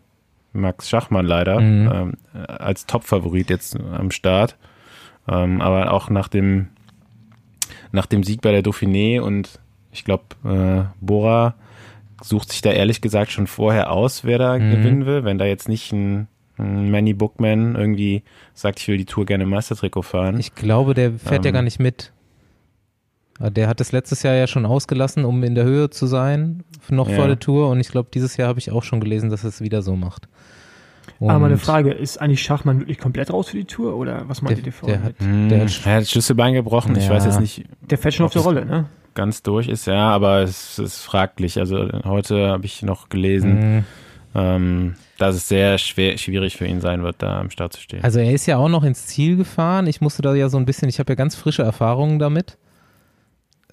[0.52, 1.90] Max Schachmann leider, Mhm.
[1.92, 4.56] ähm, äh, als Top-Favorit jetzt am Start.
[5.28, 6.68] Ähm, aber auch nach dem,
[7.92, 9.58] nach dem Sieg bei der Dauphiné und
[9.92, 11.54] ich glaube, äh, Bora
[12.22, 14.70] sucht sich da ehrlich gesagt schon vorher aus, wer da Mhm.
[14.70, 15.24] gewinnen will.
[15.24, 16.28] Wenn da jetzt nicht ein,
[16.58, 18.22] ein Manny Bookman irgendwie
[18.54, 20.38] sagt, ich will die Tour gerne im Meistertrikot fahren.
[20.38, 21.54] Ich glaube, der fährt ja Ähm.
[21.54, 22.12] gar nicht mit.
[23.40, 26.62] Ah, Der hat es letztes Jahr ja schon ausgelassen, um in der Höhe zu sein,
[26.88, 27.16] noch Ja.
[27.16, 27.68] vor der Tour.
[27.70, 29.96] Und ich glaube, dieses Jahr habe ich auch schon gelesen, dass er es wieder so
[29.96, 30.28] macht.
[31.18, 33.96] Und Aber meine Frage, ist eigentlich Schachmann wirklich komplett raus für die Tour?
[33.96, 34.88] Oder was meint Der, ihr davor?
[34.88, 36.96] der, hat, Hm, der er hat, hat das Schlüsselbein gebrochen.
[36.96, 37.10] Ich Ja.
[37.10, 38.86] weiß jetzt nicht Der fällt schon auf der Rolle, ne?
[39.14, 41.58] ganz durch ist, ja, aber es ist fraglich.
[41.58, 43.84] Also heute habe ich noch gelesen, Hm.
[44.34, 48.02] ähm, dass es sehr schwer, schwierig für ihn sein wird, da am Start zu stehen.
[48.02, 49.86] Also er ist ja auch noch ins Ziel gefahren.
[49.86, 52.58] Ich musste da ja so ein bisschen, ich habe ja ganz frische Erfahrungen damit.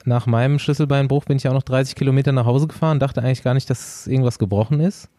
[0.06, 3.44] Nach meinem Schlüsselbeinbruch bin ich ja auch noch 30 Kilometer nach Hause gefahren, dachte eigentlich
[3.44, 5.10] gar nicht, dass irgendwas gebrochen ist.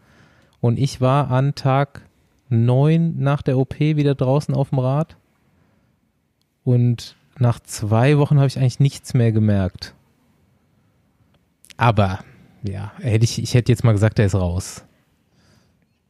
[0.60, 2.02] Und ich war an Tag
[2.48, 5.16] 9 nach der OP wieder draußen auf dem Rad.
[6.64, 9.94] Und nach zwei Wochen habe ich eigentlich nichts mehr gemerkt.
[11.76, 12.20] Aber,
[12.62, 14.84] ja, hätte ich, ich hätte jetzt mal gesagt, er ist raus.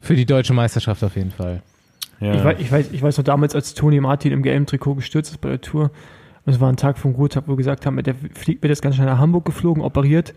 [0.01, 1.63] Für die deutsche Meisterschaft auf jeden Fall.
[2.21, 2.35] ja.
[2.35, 5.31] Ich, weiß, ich, weiß, ich weiß noch damals, als Toni Martin im gelben Trikot gestürzt
[5.31, 5.91] ist bei der Tour.
[6.45, 8.83] Und es war ein Tag vom Ruhetag, wo wir gesagt haben, der fliegt, wird jetzt
[8.83, 10.35] ganz schnell nach Hamburg geflogen, operiert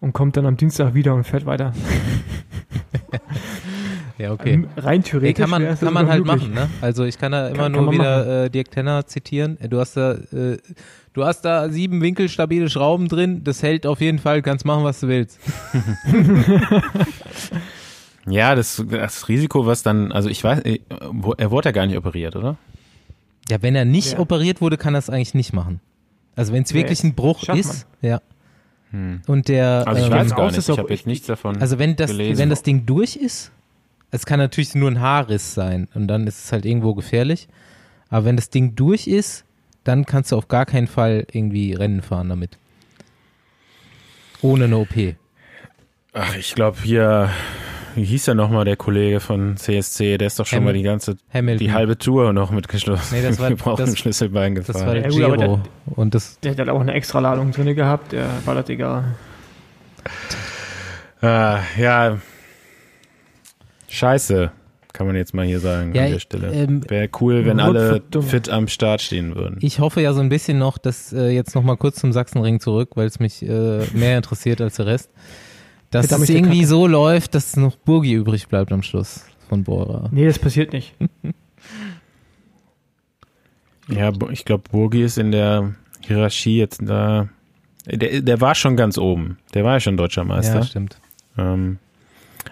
[0.00, 1.72] und kommt dann am Dienstag wieder und fährt weiter.
[4.18, 4.52] Ja, okay.
[4.52, 5.40] Ähm, Rein Nee, theoretisch.
[5.40, 6.42] kann man, kann man halt möglich.
[6.50, 6.68] machen, ne?
[6.82, 9.56] Also ich kann da immer Kann- nur kann wieder äh, Dirk Tenner zitieren.
[9.70, 10.58] Du hast da, äh,
[11.14, 13.44] du hast da sieben winkelstabile Schrauben drin.
[13.44, 14.42] Das hält auf jeden Fall.
[14.42, 15.40] Kannst machen, was du willst.
[18.26, 20.80] ja, das, das Risiko, was dann, also ich weiß, äh,
[21.12, 22.56] wo- er wurde ja gar nicht operiert, oder?
[23.50, 24.18] Ja, wenn er nicht Ja.
[24.20, 25.80] operiert wurde, kann er es eigentlich nicht machen.
[26.36, 27.04] Also wenn es wirklich ist?
[27.04, 28.20] ein Bruch ist, ja.
[28.92, 29.20] Hm.
[29.26, 31.78] Und der, Also ich ähm, weiß aus, nicht, ich auch- habe jetzt nichts davon also
[31.78, 32.38] wenn das, gelesen.
[32.40, 33.52] wenn das Ding durch ist,
[34.10, 37.46] es kann natürlich nur ein Haarriss sein und dann ist es halt irgendwo gefährlich.
[38.08, 39.44] Aber wenn das Ding durch ist,
[39.84, 42.58] dann kannst du auf gar keinen Fall irgendwie Rennen fahren damit.
[44.42, 45.14] Ohne eine OP.
[46.12, 47.30] Ach, ich glaube hier,
[47.94, 50.82] wie hieß der nochmal, der Kollege von CSC, der ist doch schon Ham- mal die
[50.82, 51.66] ganze, Hamilton.
[51.66, 53.16] die halbe Tour noch mitgeschlossen.
[53.16, 54.86] Nee, das war- gebrochenem das- Schlüsselbein Das gefahren.
[54.86, 55.60] war der Ja, Giro.
[55.86, 59.04] Und das, Der hat halt auch eine extra Ladung drin gehabt, der war das egal.
[61.20, 62.18] Ah, ja,
[63.88, 64.50] scheiße,
[64.92, 66.52] kann man jetzt mal hier sagen Ja, an der Stelle.
[66.52, 69.58] ähm, Wäre cool, wenn alle fit am Start stehen würden.
[69.60, 72.60] ich hoffe ja so ein bisschen noch, dass äh, jetzt noch mal kurz zum Sachsenring
[72.60, 75.10] zurück, weil es mich äh, mehr interessiert als der Rest,
[75.90, 80.08] dass es irgendwie so läuft, dass noch Burgi übrig bleibt am Schluss von Bora.
[80.12, 80.94] Nee, das passiert nicht.
[83.88, 87.28] Ja, ich glaube, Burgi ist in der Hierarchie jetzt da.
[87.86, 89.38] Der, der war schon ganz oben.
[89.54, 90.60] Der war ja schon deutscher Meister.
[90.60, 90.98] Ja, stimmt.
[91.36, 91.78] Ähm,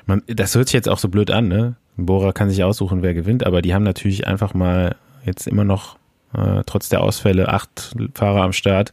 [0.07, 1.77] man, das hört sich jetzt auch so blöd an, ne?
[1.97, 5.97] Bora kann sich aussuchen, wer gewinnt, aber die haben natürlich einfach mal jetzt immer noch,
[6.33, 8.93] äh, trotz der Ausfälle, acht Fahrer am Start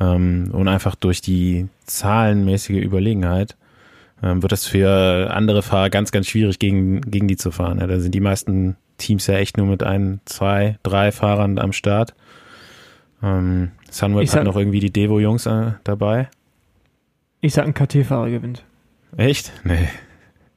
[0.00, 3.56] ähm, und einfach durch die zahlenmäßige Überlegenheit
[4.22, 7.78] ähm, wird das für andere Fahrer ganz, ganz schwierig, gegen, gegen die zu fahren.
[7.78, 11.72] Ja, da sind die meisten Teams ja echt nur mit ein, zwei, drei Fahrern am
[11.72, 12.14] Start.
[13.22, 16.28] Ähm, Sunweb hat noch irgendwie die Devo-Jungs äh, dabei.
[17.40, 18.64] Ich sag, ein KT-Fahrer gewinnt.
[19.16, 19.52] Echt?
[19.64, 19.88] Nee.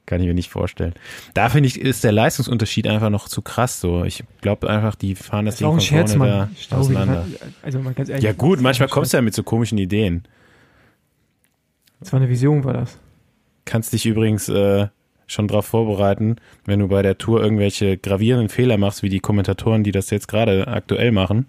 [0.06, 0.94] Kann ich mir nicht vorstellen.
[1.34, 4.04] Da finde ich, ist der Leistungsunterschied einfach noch zu krass so.
[4.04, 7.26] Ich glaube einfach, die fahren das, Das Ding von Scherz, vorne da auseinander.
[7.62, 8.24] Also mal ganz ehrlich.
[8.24, 10.24] Ja gut, manchmal kommst du ja mit so komischen Ideen.
[12.00, 12.98] Das war eine Vision, war das.
[13.64, 14.88] Kannst dich übrigens äh,
[15.28, 19.84] schon drauf vorbereiten, wenn du bei der Tour irgendwelche gravierenden Fehler machst, wie die Kommentatoren,
[19.84, 21.46] die das jetzt gerade aktuell machen,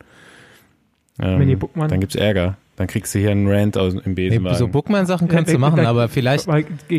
[1.19, 1.59] Ähm.
[1.75, 2.57] Dann gibt's Ärger.
[2.75, 4.57] Dann kriegst du hier einen Rant aus, im Nee, Besenwagen.
[4.57, 6.47] so Bookman-Sachen kannst Ja, du machen, da- aber vielleicht.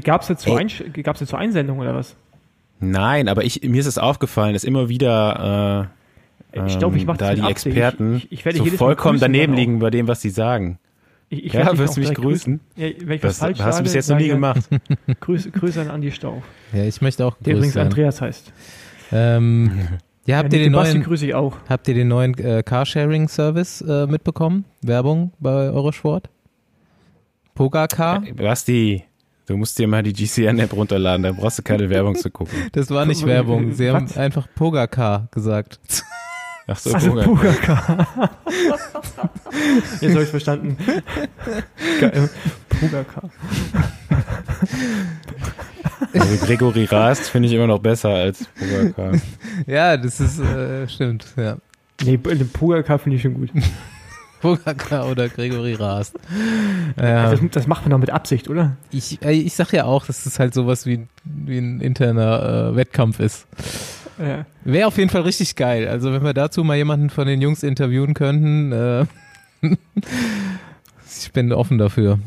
[0.05, 0.45] Gab es
[1.03, 2.15] gab's dazu Einsendungen oder was?
[2.81, 5.91] Nein, aber ich, mir ist es aufgefallen, dass immer wieder
[6.53, 7.51] äh, Ich glaube, ich ähm, mache das da die.
[7.51, 10.79] Experten Ich, ich werde so vollkommen grüßen daneben dann liegen bei dem, was sie sagen.
[11.29, 12.61] Ich, ich Ja, wirst auch du mich direkt grüßen?
[12.77, 14.69] Ja, wenn ich was Das falsch hast du bis sage, jetzt noch nie sage, gemacht.
[15.21, 17.77] Grüße, Grüße an Andi Stauch, Ja, ich möchte auch der grüßt übrigens.
[17.77, 18.53] Andreas heißt.
[19.13, 19.71] Ähm,
[20.27, 21.57] ja, habt ja, ihr den Basti neuen, grüße ich auch.
[21.69, 24.65] habt ihr den neuen äh, Carsharing-Service äh, mitbekommen?
[24.83, 26.29] Werbung bei Eurosport?
[27.55, 28.23] Pogacar?
[28.35, 29.05] Basti,
[29.47, 32.55] du musst dir mal die GCN-App runterladen, da brauchst du keine Werbung zu gucken.
[32.73, 33.73] Das war nicht Werbung.
[33.75, 34.17] Sie haben Was?
[34.19, 35.79] einfach Pogacar gesagt.
[36.67, 37.13] Ach so, Also.
[37.13, 38.09] Pugaka.
[40.01, 40.79] Jetzt habe ich verstanden.
[42.01, 42.31] Geil.
[44.15, 44.43] Pugaka.
[46.13, 49.13] also Gregory Rast finde ich immer noch besser als Pogacar.
[49.67, 51.57] Ja, das ist, äh, stimmt, ja.
[52.03, 53.51] Nee, den Pugaka finde ich schon gut.
[54.41, 56.17] Pogacar oder Gregory Rast.
[57.01, 58.77] Ja, Das, das macht man doch mit Absicht, oder?
[58.91, 62.77] ich, äh, ich sag ja auch, dass es halt sowas wie, wie ein interner äh,
[62.77, 63.47] Wettkampf ist.
[64.19, 64.45] Ja.
[64.65, 65.89] Wäre auf jeden Fall richtig geil.
[65.89, 69.07] Also wenn wir dazu mal jemanden von den Jungs interviewen könnten, äh,
[71.23, 72.19] ich bin offen dafür.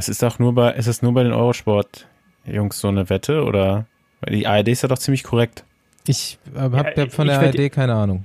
[0.00, 3.84] Es ist auch nur bei, ist es nur bei den Eurosport-Jungs so eine Wette oder?
[4.22, 5.62] Weil die ARD ist ja doch ziemlich korrekt.
[6.06, 8.24] Ich äh, hab Ja, von ich der werd- ARD keine Ahnung.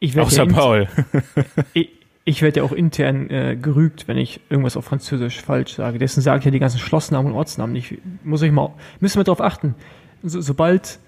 [0.00, 0.88] Ich werde Außer ja, Paul.
[1.74, 1.90] ich,
[2.24, 6.00] ich werd ja auch intern äh, gerügt, wenn ich irgendwas auf Französisch falsch sage.
[6.00, 7.98] Deswegen sage ich ja die ganzen Schlossnamen und Ortsnamen nicht.
[8.24, 9.76] Muss ich mal, müssen wir darauf achten.
[10.24, 10.98] So, sobald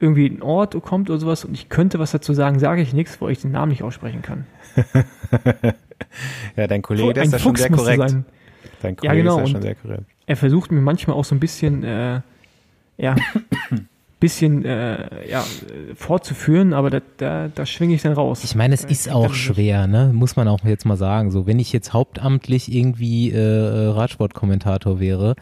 [0.00, 3.22] irgendwie ein Ort kommt oder sowas und ich könnte was dazu sagen, sage ich nichts,
[3.22, 4.44] wo ich den Namen nicht aussprechen kann.
[6.56, 8.10] Ja, dein Kollege, der ist da schon Fuchs sehr korrekt.
[8.10, 8.24] sein.
[8.82, 10.04] Dein Ja, Kollege genau, ist da schon sehr korrekt.
[10.26, 12.20] er versucht mir manchmal auch so ein bisschen, äh,
[12.98, 13.16] ja,
[14.20, 15.44] bisschen, äh, ja,
[15.96, 18.42] fortzuführen, aber da, da, da schwinge ich dann raus.
[18.44, 20.10] Ich meine, es ist auch er schwer, ne?
[20.12, 21.30] Muss man auch jetzt mal sagen.
[21.32, 23.40] So, wenn ich jetzt hauptamtlich irgendwie äh,
[23.88, 25.34] Radsportkommentator wäre,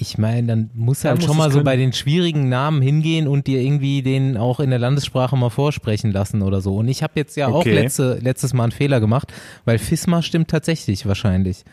[0.00, 1.64] ich meine, dann muss halt schon mal so können.
[1.64, 6.12] bei den schwierigen Namen hingehen und dir irgendwie den auch in der Landessprache mal vorsprechen
[6.12, 6.76] lassen oder so.
[6.76, 7.74] Und ich habe jetzt ja auch Okay.
[7.74, 9.32] letzte, letztes Mal einen Fehler gemacht,
[9.64, 11.64] weil FISMA stimmt tatsächlich wahrscheinlich.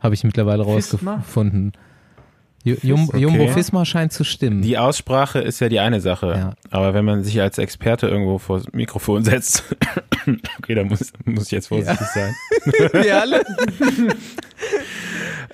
[0.00, 1.72] Habe ich mittlerweile rausgefunden.
[2.64, 3.18] Ju- Jum, Okay.
[3.18, 4.60] Jumbo Fisma scheint zu stimmen.
[4.60, 6.26] Die Aussprache ist ja die eine Sache.
[6.36, 6.54] Ja.
[6.70, 9.64] Aber wenn man sich als Experte irgendwo vor das Mikrofon setzt,
[10.58, 12.34] okay, da muss, muss ich jetzt vorsichtig sein.
[12.92, 13.42] Wir alle.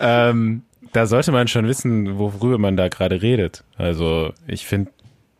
[0.01, 3.65] Ähm, da sollte man schon wissen, worüber man da gerade redet.
[3.77, 4.91] Also ich finde,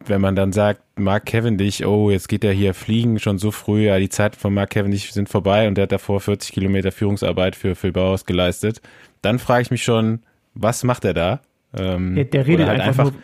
[0.09, 3.87] wenn man dann sagt, Mark Cavendish, oh, jetzt geht er hier fliegen schon so früh,
[3.87, 7.57] ja, die Zeiten von Mark Cavendish sind vorbei und der hat davor 40 Kilometer Führungsarbeit
[7.57, 8.81] für Phil Bauhaus geleistet,
[9.23, 10.21] dann frage ich mich schon,
[10.55, 11.41] was macht er da?
[11.77, 13.15] Ähm, Der, der redet halt einfach, nur,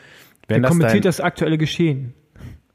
[0.48, 2.14] wenn der das kommentiert dein, das aktuelle Geschehen.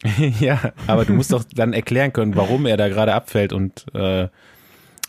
[0.40, 4.28] ja, aber du musst doch dann erklären können, warum er da gerade abfällt und äh,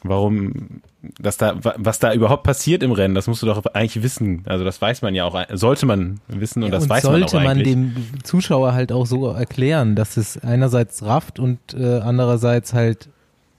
[0.03, 0.82] warum,
[1.20, 4.42] dass da, wa- was da überhaupt passiert im Rennen, das musst du doch eigentlich wissen.
[4.46, 7.28] Also das weiß man ja auch, sollte man wissen und Ja, das weiß man auch
[7.28, 7.94] sollte man, dem
[8.24, 13.09] Zuschauer halt auch so erklären, dass es einerseits rafft und äh, andererseits halt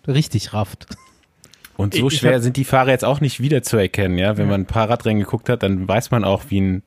[0.08, 0.88] richtig rafft.
[1.78, 4.36] und so ich schwer hab- sind die Fahrer jetzt auch nicht wiederzuerkennen, ja.
[4.38, 4.52] Wenn Ja.
[4.52, 6.84] man ein paar Radrennen geguckt hat, dann weiß man auch, wie ein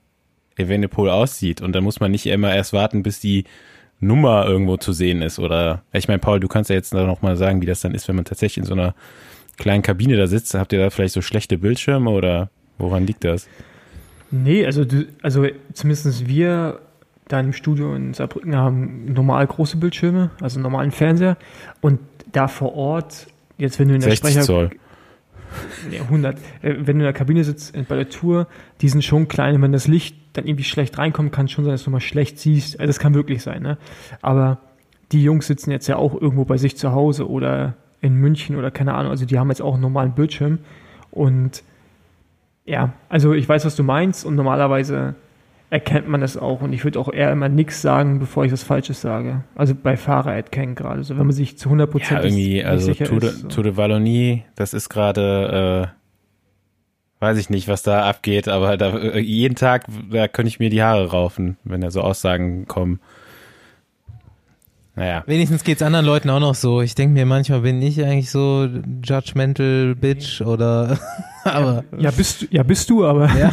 [0.57, 3.45] Evenepoel aussieht und dann muss man nicht immer erst warten, bis die
[4.01, 7.37] Nummer irgendwo zu sehen ist oder, ich meine, Paul, du kannst ja jetzt noch mal
[7.39, 8.95] sagen, wie das dann ist, wenn man tatsächlich in so einer
[9.57, 10.55] kleinen Kabine da sitzt.
[10.55, 13.49] Habt ihr da vielleicht so schlechte Bildschirme oder woran liegt das?
[14.31, 16.81] Nee, also, du, also zumindest wir
[17.29, 21.37] da im Studio in Saarbrücken haben normal große Bildschirme, also einen normalen Fernseher.
[21.81, 22.01] Und
[22.33, 23.27] da vor Ort,
[23.59, 24.47] jetzt wenn du in der 60 Sprecher...
[24.47, 24.71] Zoll.
[25.91, 26.37] Nee, 100.
[26.37, 28.47] Äh, Wenn du in der Kabine sitzt bei der Tour,
[28.81, 29.57] die sind schon klein.
[29.57, 32.01] Und wenn das Licht dann irgendwie schlecht reinkommt, kann es schon sein, dass du mal
[32.01, 32.81] schlecht siehst.
[32.81, 33.79] Also das kann wirklich sein, ne?
[34.23, 34.59] Aber
[35.13, 38.71] die Jungs sitzen jetzt ja auch irgendwo bei sich zu Hause oder in München oder
[38.71, 39.11] keine Ahnung.
[39.11, 40.59] Also die haben jetzt auch einen normalen Bildschirm.
[41.11, 41.63] Und
[42.67, 44.27] ja, also ich weiß, was du meinst.
[44.27, 45.15] Und normalerweise
[45.71, 46.61] erkennt man das auch.
[46.61, 49.45] Und ich würde auch eher immer nichts sagen, bevor ich was Falsches sage.
[49.55, 51.05] Also bei Fahrer erkennen gerade.
[51.05, 53.41] So, wenn man sich zu 100 Prozent Ja, irgendwie, nicht also Tour de, ist.
[53.43, 53.49] So.
[53.49, 58.99] Tour de Wallonie, das ist gerade, äh, weiß ich nicht, was da abgeht, aber da,
[58.99, 63.01] äh, jeden Tag, da könnte ich mir die Haare raufen, wenn da so Aussagen kommen.
[64.95, 65.23] Naja.
[65.27, 66.83] Wenigstens geht's anderen Leuten auch noch so.
[66.83, 68.69] Ich denke mir manchmal, bin ich eigentlich so
[69.03, 70.99] judgmental bitch oder
[71.45, 73.53] aber Ja, bist du, ja, bist du, aber, ja.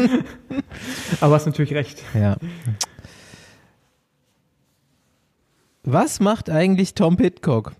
[1.20, 2.02] aber hast natürlich recht.
[2.14, 2.36] ja.
[5.84, 7.72] Was macht eigentlich Tom Pitcock?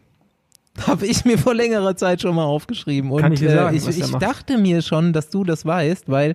[0.86, 3.11] Habe ich mir vor längerer Zeit schon mal aufgeschrieben.
[3.11, 4.22] Und Kann ich dir sagen, äh, ich, was ich macht.
[4.22, 6.34] dachte mir schon, dass du das weißt, weil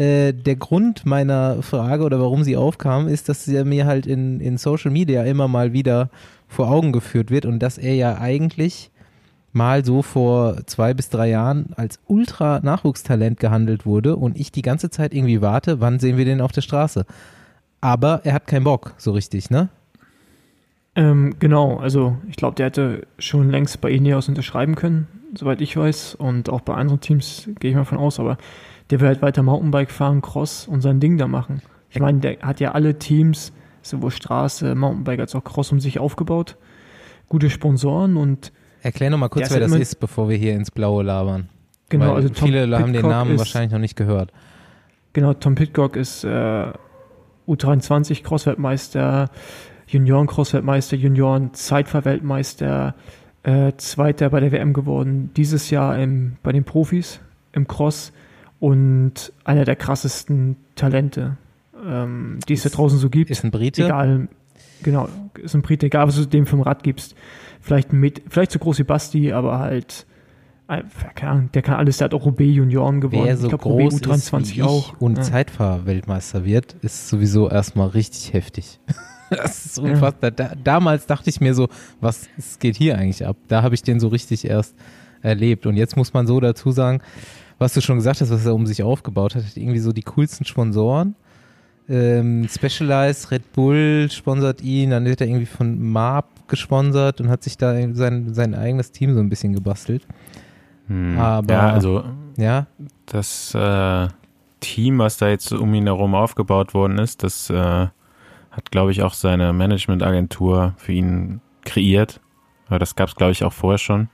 [0.00, 4.40] äh, der Grund meiner Frage oder warum sie aufkam, ist, dass er mir halt in,
[4.40, 6.08] in Social Media immer mal wieder
[6.48, 8.90] vor Augen geführt wird und dass er ja eigentlich
[9.52, 14.88] mal so vor zwei bis drei Jahren als Ultra-Nachwuchstalent gehandelt wurde und ich die ganze
[14.88, 17.04] Zeit irgendwie warte, wann sehen wir den auf der Straße.
[17.82, 19.68] Aber er hat keinen Bock, so richtig, ne?
[20.96, 25.76] Ähm, genau, also ich glaube, der hätte schon längst bei Ineos unterschreiben können, soweit ich
[25.76, 26.14] weiß.
[26.14, 28.38] Und auch bei anderen Teams gehe ich mal von aus, aber
[28.90, 31.62] der will halt weiter Mountainbike fahren, Cross und sein Ding da machen.
[31.90, 35.98] Ich meine, der hat ja alle Teams, sowohl Straße, Mountainbike als auch Cross um sich
[35.98, 36.56] aufgebaut.
[37.28, 41.02] Gute Sponsoren und Erklär noch mal kurz, wer das ist, bevor wir hier ins Blaue
[41.02, 41.50] labern.
[41.90, 44.32] genau, Weil also Tom viele haben den Namen ist, wahrscheinlich noch nicht gehört.
[45.12, 46.72] Genau, Tom Pitcock ist äh,
[47.46, 49.30] U23 Crossweltmeister,
[49.86, 52.94] Junioren Crossweltmeister, Junioren Zeitfahrweltmeister,
[53.42, 57.20] äh, Zweiter bei der WM geworden, dieses Jahr im, bei den Profis
[57.52, 58.12] im Cross
[58.60, 61.38] und einer der krassesten Talente,
[61.84, 63.30] ähm, die es da draußen so gibt.
[63.30, 63.86] Ist ein Brite.
[63.86, 64.28] Egal,
[64.82, 65.08] genau,
[65.42, 67.16] ist ein Brite, egal was du dem vom Rad gibst.
[67.60, 70.06] Vielleicht, mit, vielleicht so groß wie Basti, aber halt,
[70.68, 70.82] äh,
[71.14, 73.24] keine Ahnung, der kann alles, der hat auch Roubaix Junioren gewonnen.
[73.24, 75.00] Wer so ich glaube, Roubaix ist wie ich auch.
[75.00, 75.22] und Ja.
[75.24, 78.78] Zeitfahr-Weltmeister wird, ist sowieso erstmal richtig heftig.
[79.30, 80.32] Das ist unfassbar.
[80.32, 81.68] Da, damals dachte ich mir so,
[82.00, 83.36] was geht hier eigentlich ab?
[83.46, 84.74] Da habe ich den so richtig erst
[85.22, 85.66] erlebt.
[85.66, 87.00] Und jetzt muss man so dazu sagen,
[87.60, 90.02] was du schon gesagt hast, was er um sich aufgebaut hat, hat irgendwie so die
[90.02, 91.14] coolsten Sponsoren.
[91.88, 97.42] Ähm, Specialized, Red Bull sponsert ihn, dann wird er irgendwie von Marp gesponsert und hat
[97.42, 100.06] sich da sein, sein eigenes Team so ein bisschen gebastelt.
[100.88, 101.18] Hm.
[101.18, 102.04] Aber- ja, also
[102.36, 102.66] Ja,
[103.06, 104.08] das äh,
[104.60, 107.54] Team, was da jetzt um ihn herum aufgebaut worden ist, das äh,
[108.50, 112.20] hat, glaube ich, auch seine Managementagentur für ihn kreiert.
[112.68, 114.08] Aber Das gab es, glaube ich, auch vorher schon.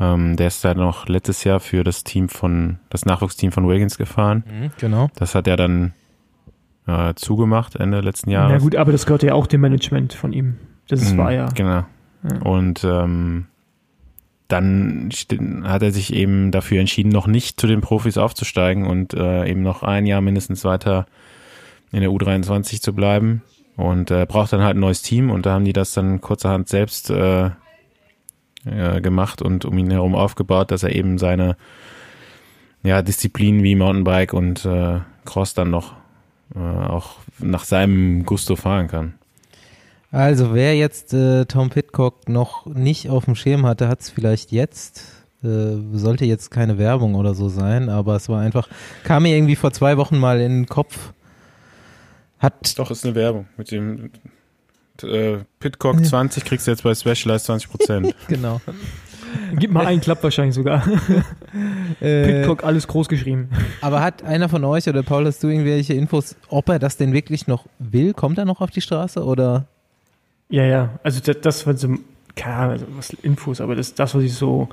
[0.00, 3.96] Ähm, der ist da noch letztes Jahr für das Team von, das Nachwuchsteam von Wiggins
[3.98, 4.44] gefahren.
[4.46, 5.08] mhm, genau.
[5.16, 5.92] Das hat er dann
[6.86, 8.62] äh, zugemacht Ende letzten Na Jahres.
[8.62, 10.56] gut, aber das gehört ja auch dem Management von ihm.
[10.88, 11.46] Das ist Mhm, war ja.
[11.54, 11.84] Genau.
[12.28, 12.38] Ja.
[12.42, 13.46] Und ähm,
[14.48, 15.10] dann
[15.64, 19.62] hat er sich eben dafür entschieden, noch nicht zu den Profis aufzusteigen und äh, eben
[19.62, 21.06] noch ein Jahr mindestens weiter
[21.92, 23.42] in der U23 zu bleiben.
[23.76, 26.68] Und äh, braucht dann halt ein neues Team und da haben die das dann kurzerhand
[26.68, 27.50] selbst äh,
[28.66, 31.56] äh, gemacht und um ihn herum aufgebaut, dass er eben seine
[32.82, 35.94] ja, Disziplinen wie Mountainbike und äh, Cross dann noch
[36.54, 39.14] äh, auch nach seinem Gusto fahren kann.
[40.10, 44.52] Also wer jetzt äh, Tom Pitcock noch nicht auf dem Schirm hatte, hat es vielleicht
[44.52, 45.02] jetzt.
[45.42, 48.68] Äh, sollte jetzt keine Werbung oder so sein, aber es war einfach,
[49.02, 51.12] kam mir irgendwie vor zwei Wochen mal in den Kopf.
[52.38, 53.46] Hat, Doch, ist eine Werbung.
[53.56, 54.10] Mit dem
[55.02, 58.14] äh, Pitcock 20 kriegst du jetzt bei Specialized 20 Prozent.
[58.28, 58.60] genau.
[59.56, 60.86] Gib mal einen Klapp wahrscheinlich sogar.
[62.00, 63.48] Äh, Pitcock, alles groß geschrieben.
[63.80, 67.12] aber hat einer von euch oder Paul, hast du irgendwelche Infos, ob er das denn
[67.12, 68.14] wirklich noch will?
[68.14, 69.66] Kommt er noch auf die Straße oder?
[70.48, 70.98] Ja, ja.
[71.04, 71.94] Also das, das was so,
[72.34, 74.68] keine Ahnung, also was Infos, aber das, das, was ich so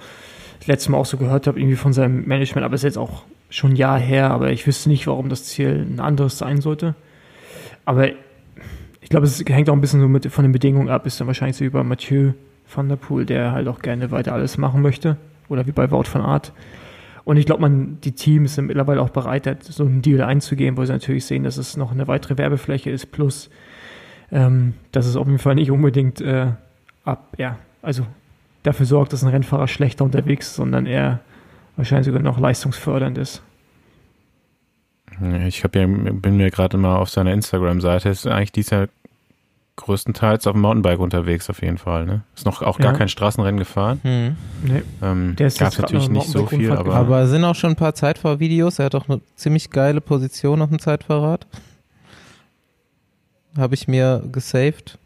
[0.60, 3.24] das letzte Mal auch so gehört habe, irgendwie von seinem Management, aber ist jetzt auch
[3.50, 6.96] schon ein Jahr her, aber ich wüsste nicht, warum das Ziel ein anderes sein sollte.
[7.86, 8.10] Aber
[9.12, 11.58] glaube, es hängt auch ein bisschen so mit von den Bedingungen ab, ist dann wahrscheinlich
[11.58, 12.34] so über Mathieu
[12.74, 15.18] van der Poel, der halt auch gerne weiter alles machen möchte.
[15.50, 16.54] Oder wie bei Wout van Art.
[17.24, 20.78] Und ich glaube, man, die Teams sind mittlerweile auch bereit, halt so einen Deal einzugehen,
[20.78, 23.50] wo sie natürlich sehen, dass es noch eine weitere Werbefläche ist, plus
[24.32, 26.48] ähm, dass es auf jeden Fall nicht unbedingt äh,
[27.04, 28.06] ab, ja, also
[28.64, 31.20] dafür sorgt, dass ein Rennfahrer schlechter unterwegs ist, sondern eher
[31.76, 33.44] wahrscheinlich sogar noch leistungsfördernd ist.
[35.46, 38.88] Ich hab ja, bin mir gerade mal auf seiner Instagram-Seite, ist eigentlich dies Jahr
[39.82, 42.06] größtenteils auf dem Mountainbike unterwegs auf jeden Fall.
[42.06, 42.22] Ne?
[42.36, 42.98] Ist noch auch gar Ja.
[42.98, 44.00] kein Straßenrennen gefahren.
[44.04, 44.36] Hm.
[44.64, 46.96] Nee, Ähm, Der ist Gab jetzt grad natürlich nicht so viel, aber.
[46.96, 48.80] Aber es sind auch schon ein paar Zeitfahrvideos.
[48.80, 51.46] Er hat auch eine ziemlich geile Position auf dem Zeitfahrrad.
[53.58, 54.98] Habe ich mir gesaved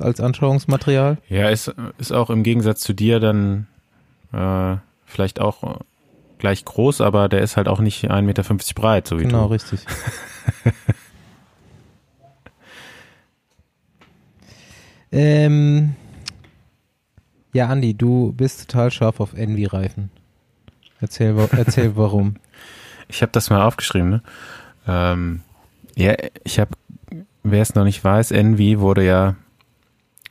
[0.00, 1.18] als Anschauungsmaterial.
[1.28, 3.66] ja, ist, ist auch im Gegensatz zu dir dann
[4.32, 5.80] äh, vielleicht auch
[6.38, 8.42] gleich groß, aber der ist halt auch nicht 1,50 Meter
[8.74, 9.52] breit, so wie Genau, du.
[9.52, 9.80] richtig.
[15.12, 15.94] ähm,
[17.52, 20.10] ja, Andi, du bist total scharf auf Envy-Reifen.
[21.00, 22.36] Erzähl, wa- erzähl warum.
[23.08, 24.22] Ich habe das mal aufgeschrieben, ne?
[24.86, 25.40] Ähm,
[25.96, 26.70] ja, ich habe,
[27.42, 29.36] wer es noch nicht weiß, Envy wurde ja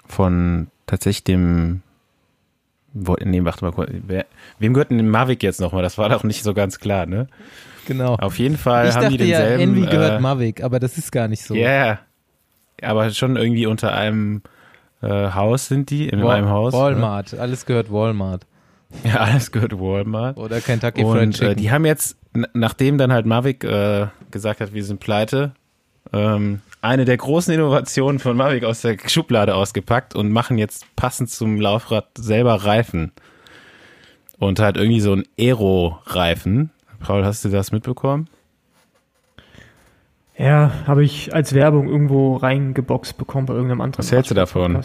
[0.05, 1.81] von tatsächlich dem,
[2.93, 4.25] nee, warte mal kurz, wer,
[4.59, 5.81] wem gehört denn Mavic jetzt nochmal?
[5.83, 7.27] Das war doch nicht so ganz klar, ne?
[7.87, 8.15] Genau.
[8.15, 9.75] Auf jeden Fall Ich haben die dachte ja, denselben.
[9.75, 11.53] Envy gehört äh, Mavic, aber das ist gar nicht so.
[11.55, 11.99] Ja, yeah.
[12.81, 14.41] aber schon irgendwie unter einem
[15.01, 16.73] äh, Haus sind die, in Wa- einem Haus.
[16.73, 16.79] ne?
[16.79, 18.45] Walmart, alles gehört Walmart.
[19.03, 20.37] Ja, alles gehört Walmart.
[20.37, 21.51] Oder Kentucky Fried Und Chicken.
[21.51, 22.17] äh, die haben jetzt,
[22.53, 25.51] nachdem dann halt Mavic äh, gesagt hat, wir sind pleite,
[26.13, 31.29] ähm, eine der großen Innovationen von Mavic aus der Schublade ausgepackt und machen jetzt passend
[31.31, 33.11] zum Laufrad selber Reifen.
[34.37, 36.69] und hat irgendwie so einen Aero-Reifen.
[36.99, 38.27] Paul, hast du das mitbekommen?
[40.37, 43.99] Ja, habe ich als Werbung irgendwo reingeboxt bekommen bei irgendeinem anderen.
[43.99, 44.83] Was hältst du davon?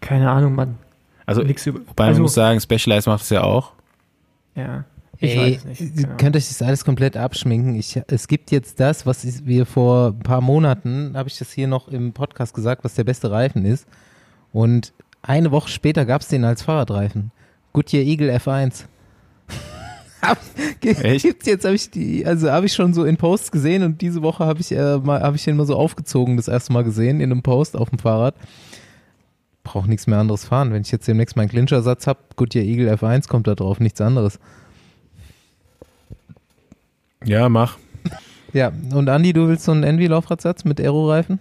[0.00, 0.78] Keine Ahnung, Mann.
[1.26, 1.80] Also, Nix über.
[1.86, 3.72] Wobei man also, muss sagen, Specialized macht es ja auch.
[4.54, 4.84] ja.
[5.22, 5.80] Ich Ey, weiß es nicht.
[5.80, 6.16] ihr Keine Ahnung.
[6.16, 7.74] könnt euch das alles komplett abschminken.
[7.74, 11.68] Ich, es gibt jetzt das, was wir vor ein paar Monaten, habe ich das hier
[11.68, 13.86] noch im Podcast gesagt, was der beste Reifen ist.
[14.50, 17.32] Und eine Woche später gab es den als Fahrradreifen.
[17.74, 18.84] Goodyear Eagle F1.
[20.82, 21.24] Echt?
[21.24, 24.22] Gibt's jetzt, habe ich die, also habe ich schon so in Posts gesehen und diese
[24.22, 27.20] Woche habe ich, äh, mal, habe ich den mal so aufgezogen, das erste Mal gesehen
[27.20, 28.34] in einem Post auf dem Fahrrad.
[29.62, 30.72] Brauche nichts mehr anderes fahren.
[30.72, 34.38] Wenn ich jetzt demnächst meinen Clinchersatz habe, Goodyear Eagle F1 kommt da drauf, nichts anderes.
[37.24, 37.76] Ja, mach.
[38.52, 41.38] Ja, und Andi, du willst so einen Envy-Laufradsatz mit Aero-Reifen?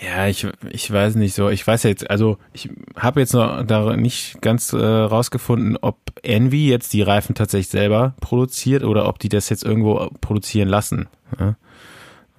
[0.00, 1.48] Ja, ich, ich weiß nicht so.
[1.48, 6.68] Ich weiß jetzt, also ich habe jetzt noch da nicht ganz äh, rausgefunden, ob Envy
[6.68, 11.08] jetzt die Reifen tatsächlich selber produziert oder ob die das jetzt irgendwo produzieren lassen.
[11.38, 11.56] Ja?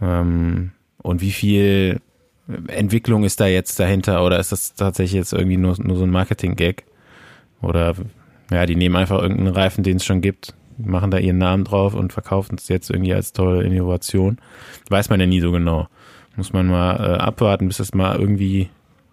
[0.01, 2.01] Ähm, und wie viel
[2.67, 6.09] Entwicklung ist da jetzt dahinter oder ist das tatsächlich jetzt irgendwie nur, nur so ein
[6.09, 6.83] Marketing-Gag?
[7.61, 7.95] Oder
[8.51, 11.93] ja, die nehmen einfach irgendeinen Reifen, den es schon gibt, machen da ihren Namen drauf
[11.93, 14.37] und verkaufen es jetzt irgendwie als tolle Innovation.
[14.89, 15.87] Weiß man ja nie so genau.
[16.35, 18.69] Muss man mal äh, abwarten, bis das mal irgendwie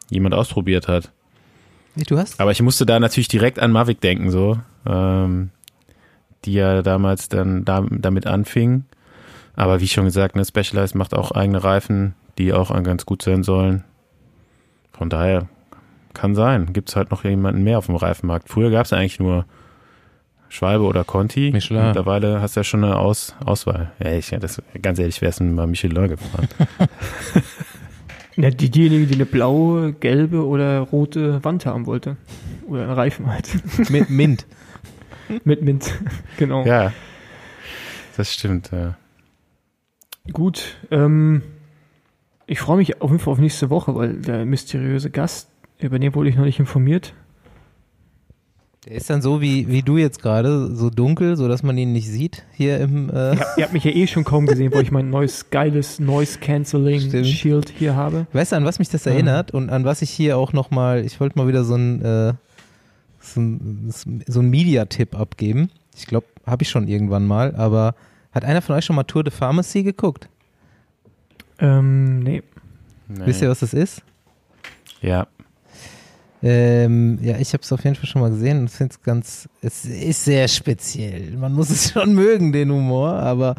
[0.08, 1.12] jemand ausprobiert hat.
[1.94, 2.40] Nee, du hast?
[2.40, 5.50] Aber ich musste da natürlich direkt an Mavic denken, so, ähm,
[6.44, 8.84] die ja damals dann da, damit anfing.
[9.54, 13.42] Aber wie schon gesagt, ne, Specialized macht auch eigene Reifen, die auch ganz gut sein
[13.42, 13.84] sollen.
[14.92, 15.48] Von daher
[16.14, 16.72] kann sein.
[16.72, 18.48] Gibt es halt noch jemanden mehr auf dem Reifenmarkt.
[18.48, 19.44] Früher gab es eigentlich nur
[20.50, 21.50] Schwalbe oder Conti.
[21.52, 21.86] Michelin.
[21.86, 23.92] Mittlerweile hast du ja schon eine Aus Auswahl.
[24.02, 26.48] Ja, ich, ja, das, ganz ehrlich, wäre es mal Michelin gefahren.
[28.36, 32.16] Ja, die, diejenigen, die eine blaue, gelbe oder rote Wand haben wollte.
[32.66, 33.48] Oder einen Reifen halt.
[33.90, 34.46] Mit Mint.
[35.44, 35.92] Mit Mint.
[36.38, 36.64] genau.
[36.64, 36.92] ja,
[38.16, 38.70] das stimmt.
[38.72, 38.96] Ja.
[40.32, 40.76] Gut.
[40.90, 41.42] Ähm,
[42.46, 46.14] ich freue mich auf jeden Fall auf nächste Woche, weil der mysteriöse Gast, über den
[46.14, 47.14] wurde ich noch nicht informiert.
[48.86, 51.92] Der ist dann so wie, wie du jetzt gerade, so dunkel, so dass man ihn
[51.92, 53.10] nicht sieht hier im.
[53.10, 55.98] Äh, Ihr, ihr habt mich ja eh schon kaum gesehen, wo ich mein neues geiles
[56.00, 57.26] Noise Cancelling Stimmt.
[57.26, 58.26] Shield hier habe.
[58.32, 59.12] Weißt du, an was mich das Ja.
[59.12, 62.32] erinnert und an was ich hier auch nochmal, ich wollte mal wieder so ein, äh,
[63.20, 63.92] so ein,
[64.26, 65.70] so ein Media-Tipp abgeben.
[65.94, 67.94] Ich glaube, habe ich schon irgendwann mal, aber
[68.32, 70.30] hat einer von euch schon mal Tour de Pharmacy geguckt?
[71.58, 72.42] Ähm, nee.
[73.08, 73.26] Nee.
[73.26, 74.02] Wisst ihr, was das ist?
[75.02, 75.26] Ja.
[76.42, 79.48] Ähm, ja, ich habe es auf jeden Fall schon mal gesehen und finde es ganz,
[79.60, 81.32] es ist sehr speziell.
[81.36, 83.56] Man muss es schon mögen, den Humor, aber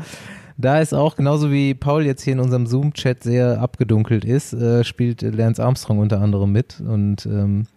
[0.57, 4.83] da ist auch, genauso wie Paul jetzt hier in unserem Zoom-Chat sehr abgedunkelt ist, äh,
[4.83, 7.67] spielt Lance Armstrong unter anderem mit und ähm,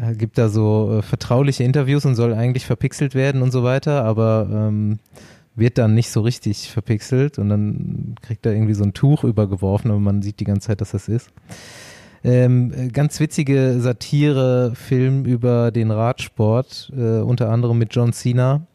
[0.00, 4.04] er gibt da so äh, vertrauliche Interviews und soll eigentlich verpixelt werden und so weiter,
[4.04, 4.98] aber ähm,
[5.56, 9.90] wird dann nicht so richtig verpixelt und dann kriegt er irgendwie so ein Tuch übergeworfen,
[9.90, 11.30] aber man sieht die ganze Zeit, dass das ist.
[12.24, 18.66] Ähm, äh, ganz witzige Satire-Film über den Radsport, äh, unter anderem mit John Cena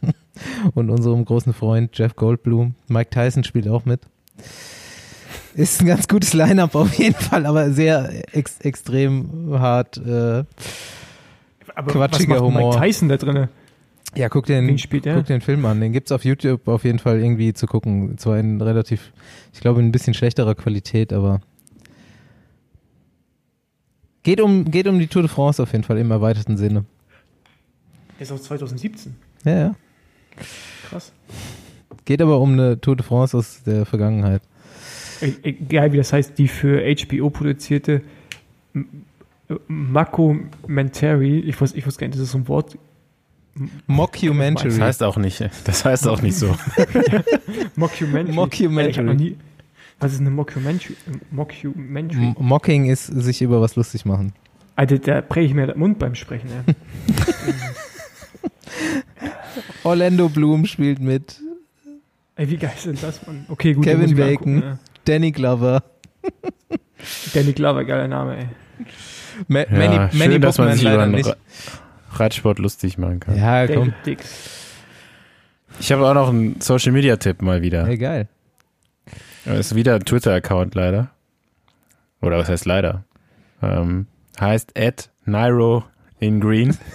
[0.74, 2.74] und unserem großen Freund Jeff Goldblum.
[2.88, 4.00] Mike Tyson spielt auch mit.
[5.54, 9.98] Ist ein ganz gutes Line-Up auf jeden Fall, aber sehr ex extrem hart.
[9.98, 10.44] Äh,
[11.74, 12.74] Aber Quatschiger was macht Humor.
[12.74, 13.48] Mike Tyson da drin?
[14.16, 15.80] ja, guck den, spielt guck den Film an.
[15.80, 18.16] Den gibt's auf YouTube auf jeden Fall irgendwie zu gucken.
[18.18, 19.12] Zwar in relativ,
[19.52, 21.40] ich glaube, in ein bisschen schlechterer Qualität, aber
[24.24, 26.84] geht um, geht um die Tour de France auf jeden Fall im erweiterten Sinne.
[28.18, 29.14] Der ist aus 2017.
[29.44, 29.74] Ja, ja.
[30.88, 31.12] Krass.
[32.04, 34.42] Geht aber um eine Tour de France aus der Vergangenheit.
[35.42, 38.02] Egal wie das heißt, die für HBO produzierte
[39.68, 42.76] Mockumentary, ich weiß, ich weiß gar nicht, das ist so ein Wort.
[43.86, 44.70] Mockumentary.
[44.70, 46.48] Das heißt auch nicht, das heißt auch nicht so.
[47.76, 48.34] Mockumentary.
[48.34, 48.90] Mockumentary.
[48.90, 49.36] Ich hab noch nie,
[50.04, 50.94] was ist eine Mockumentary?
[51.30, 52.22] Mockumentary.
[52.22, 54.34] M Mocking ist sich über was lustig machen.
[54.76, 56.48] Alter, da breche ich mir den Mund beim Sprechen.
[56.50, 56.62] Ja.
[59.84, 61.40] Orlando Bloom spielt mit.
[62.36, 63.44] Ey, wie geil ist denn das, Mann?
[63.48, 63.84] Okay, gut.
[63.84, 64.54] Kevin Bacon.
[64.56, 65.82] angucken, Danny Glover.
[66.22, 66.30] Ja.
[67.34, 68.46] Danny Glover, geiler Name, ey.
[69.48, 71.28] Ma Ja, Manny, schön, Manny dass man sich über leider nicht.
[71.28, 71.36] Ra-
[72.10, 73.36] Radsport lustig machen kann.
[73.38, 73.92] Ja, komm.
[75.80, 77.86] Ich habe auch noch einen Social Media Tipp mal wieder.
[77.88, 78.28] Ey, geil.
[79.44, 81.10] Das ist wieder ein Twitter-Account leider.
[82.22, 83.04] Oder was heißt leider?
[83.62, 84.06] Ähm,
[84.40, 85.84] heißt at Nairo
[86.18, 86.76] in Green.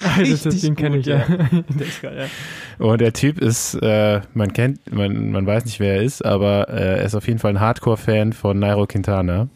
[0.00, 1.24] Ah, das, das, Richtig den kenne ich, ja.
[1.50, 2.86] Der ist geil, ja.
[2.86, 6.68] Und der Typ ist, äh, man kennt, man, man weiß nicht, wer er ist, aber
[6.68, 9.48] äh, er ist auf jeden Fall ein Hardcore-Fan von Nairo Quintana.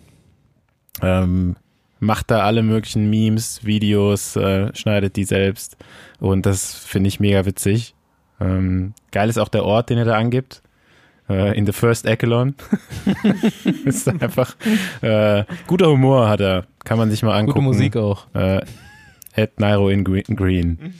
[1.01, 1.55] Ähm,
[2.01, 5.77] macht da alle möglichen Memes, Videos, äh, schneidet die selbst.
[6.19, 7.95] Und das finde ich mega witzig.
[8.41, 10.63] Ähm, geil ist auch der Ort, den er da angibt.
[11.29, 12.55] Äh, in the First Echelon.
[13.85, 14.57] ist einfach
[15.03, 16.66] äh, guter Humor hat er.
[16.85, 17.61] Kann man sich mal angucken.
[17.64, 18.27] Gute Musik auch.
[18.35, 18.61] Äh,
[19.37, 20.95] at Nairo in Gre- Green.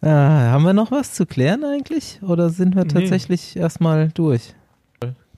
[0.00, 2.20] Ah, haben wir noch was zu klären eigentlich?
[2.22, 2.90] Oder sind wir Nee.
[2.92, 4.54] tatsächlich erstmal durch?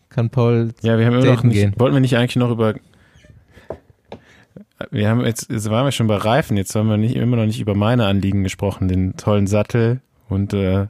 [0.09, 0.71] Kann Paul.
[0.83, 1.75] Ja, wir haben immer noch nicht, gehen.
[1.79, 2.75] wollten wir nicht eigentlich noch über
[4.91, 7.45] wir haben jetzt, jetzt waren wir schon bei Reifen, jetzt haben wir nicht, immer noch
[7.47, 10.87] nicht über meine Anliegen gesprochen, den tollen Sattel und äh,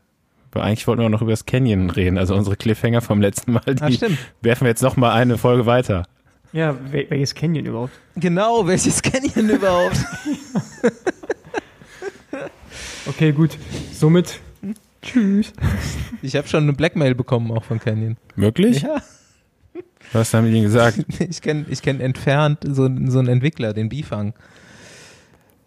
[0.53, 3.53] aber eigentlich wollten wir auch noch über das Canyon reden, also unsere Cliffhanger vom letzten
[3.53, 4.19] Mal, Ah, die stimmt.
[4.43, 6.07] werfen wir jetzt noch mal eine Folge weiter.
[6.53, 7.93] Ja, wel welches Canyon überhaupt?
[8.17, 9.97] Genau, welches Canyon überhaupt?
[13.07, 13.57] Okay, gut.
[13.93, 14.41] Somit.
[15.03, 15.53] Tschüss.
[16.23, 18.17] Ich habe schon eine Blackmail bekommen auch von Canyon.
[18.37, 18.83] Wirklich?
[18.83, 19.03] Ja,
[20.13, 21.05] Was haben die denn gesagt?
[21.19, 24.35] ich kenne ich kenn entfernt so, so einen Entwickler, den Bifang.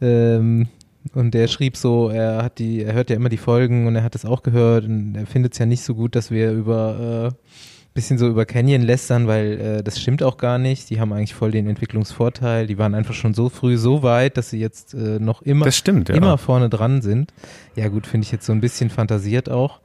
[0.02, 0.68] Ähm,
[1.14, 4.04] und der schrieb so, er hat die, er hört ja immer die Folgen und er
[4.04, 7.34] hat es auch gehört und er findet es ja nicht so gut, dass wir über
[7.34, 7.48] äh,
[7.94, 10.90] bisschen so über Canyon lästern, weil äh, das stimmt auch gar nicht.
[10.90, 12.68] Die haben eigentlich voll den Entwicklungsvorteil.
[12.68, 15.78] Die waren einfach schon so früh so weit, dass sie jetzt äh, noch immer, Das
[15.78, 16.16] stimmt, ja.
[16.16, 17.34] immer vorne dran sind.
[17.76, 19.80] Ja gut, finde ich jetzt so ein bisschen fantasiert auch.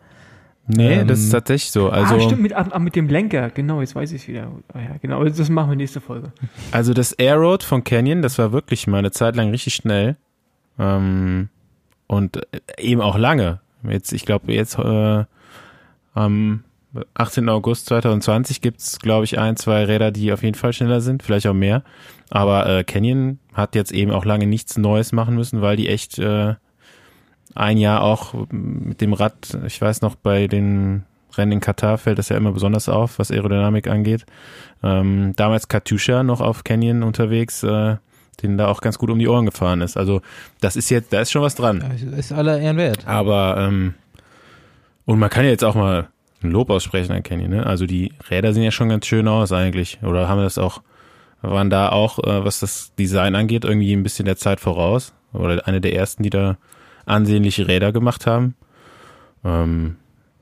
[0.66, 1.90] nee, das ist ähm, tatsächlich so.
[1.90, 3.50] Also, ah, stimmt, mit, ah, mit dem Lenker.
[3.50, 4.50] Genau, jetzt weiß ich es wieder.
[4.72, 6.32] Ah, ja, genau, das machen wir nächste Folge.
[6.72, 10.16] Also das Airroad von Canyon, das war wirklich mal eine Zeit lang richtig schnell.
[10.78, 11.48] Ähm,
[12.06, 12.40] und
[12.78, 13.60] eben auch lange.
[13.82, 15.24] Jetzt, ich glaube, jetzt äh,
[16.14, 16.64] am
[17.14, 17.48] 18.
[17.48, 21.46] August 2020 gibt's, glaube ich, ein, zwei Räder, die auf jeden Fall schneller sind, vielleicht
[21.46, 21.82] auch mehr.
[22.30, 26.18] Aber äh, Canyon hat jetzt eben auch lange nichts Neues machen müssen, weil die echt
[26.18, 26.54] äh,
[27.54, 31.04] ein Jahr auch mit dem Rad, ich weiß noch, bei den
[31.36, 34.26] Rennen in Katar fällt das ja immer besonders auf, was Aerodynamik angeht.
[34.82, 37.96] Ähm, damals Katusha noch auf Canyon unterwegs, äh,
[38.42, 39.96] den da auch ganz gut um die Ohren gefahren ist.
[39.96, 40.20] Also
[40.60, 41.82] das ist jetzt, da ist schon was dran.
[42.16, 43.06] Ist aller Ehren wert.
[43.06, 43.94] Aber ähm,
[45.04, 46.08] und man kann ja jetzt auch mal
[46.42, 47.66] ein Lob aussprechen an Canyon, ne?
[47.66, 49.98] Also die Räder sehen ja schon ganz schön aus eigentlich.
[50.02, 50.82] Oder haben das auch,
[51.42, 55.12] waren da auch, äh, was das Design angeht, irgendwie ein bisschen der Zeit voraus.
[55.32, 56.56] Oder eine der ersten, die da
[57.06, 58.54] ansehnliche Räder gemacht haben.
[59.44, 59.96] Ähm,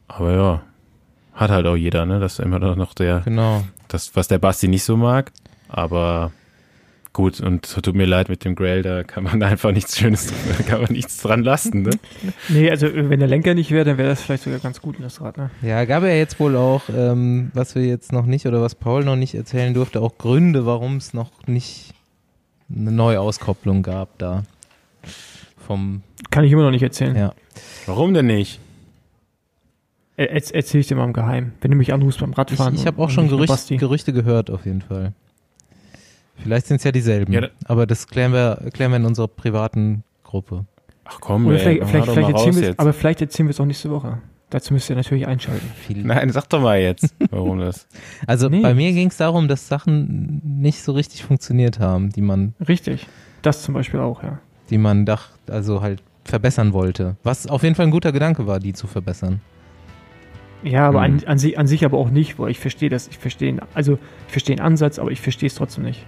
[0.08, 0.62] aber ja,
[1.32, 2.20] hat halt auch jeder, ne?
[2.20, 3.62] Das ist immer noch der, Genau.
[3.88, 5.32] das, was der Basti nicht so mag.
[5.68, 6.32] Aber
[7.16, 10.62] gut, und tut mir leid mit dem Grail, da kann man einfach nichts Schönes, da
[10.62, 11.90] kann man nichts dran lassen, ne?
[12.48, 15.02] Nee, also wenn der Lenker nicht wäre, dann wäre das vielleicht sogar ganz gut in
[15.02, 15.50] das Rad, ne?
[15.62, 19.04] Ja, gab ja jetzt wohl auch, ähm, was wir jetzt noch nicht oder was Paul
[19.04, 21.92] noch nicht erzählen durfte, auch Gründe, warum es noch nicht
[22.74, 24.42] eine Neuauskopplung gab da.
[25.66, 27.16] Vom, Kann ich immer noch nicht erzählen.
[27.16, 27.32] ja.
[27.86, 28.60] Warum denn nicht?
[30.16, 31.52] Er, er, erzähl ich dir mal im Geheim.
[31.60, 32.74] Wenn du mich anrufst beim Ich, Radfahren.
[32.74, 33.76] ich habe und- auch schon nicht nur Gerücht, Basti.
[33.76, 35.12] Gerüchte gehört, auf jeden Fall.
[36.42, 37.32] Vielleicht sind es ja dieselben.
[37.32, 40.64] Ja, da- aber das klären wir, klären wir in unserer privaten Gruppe.
[41.04, 42.80] Ach komm, Oder ey, vielleicht, vielleicht, doch vielleicht mal erzählen raus wir jetzt.
[42.80, 44.18] aber vielleicht erzählen wir es auch nächste Woche.
[44.50, 45.68] Dazu müsst ihr natürlich einschalten.
[45.74, 46.04] Viel.
[46.04, 47.86] Nein, sag doch mal jetzt, warum das.
[48.26, 48.60] Also Nee.
[48.60, 53.06] bei mir ging es darum, dass Sachen nicht so richtig funktioniert haben, die man, Richtig.
[53.42, 54.38] Das zum Beispiel auch, ja.
[54.70, 57.16] die man dacht, also halt verbessern wollte.
[57.24, 59.40] Was auf jeden Fall ein guter Gedanke war, die zu verbessern.
[60.66, 61.18] Ja, aber Hm.
[61.18, 63.08] an, an, sich, an sich aber auch nicht, weil ich verstehe das.
[63.08, 66.04] Ich verstehe, ihn- also ich verstehe den Ansatz, aber ich verstehe es trotzdem nicht.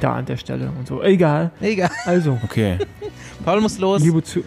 [0.00, 1.02] Da an der Stelle und so.
[1.02, 1.50] Egal.
[1.60, 1.90] Egal.
[2.06, 2.78] Also, Okay,
[3.44, 4.02] Paul muss los.
[4.02, 4.42] liebe zu.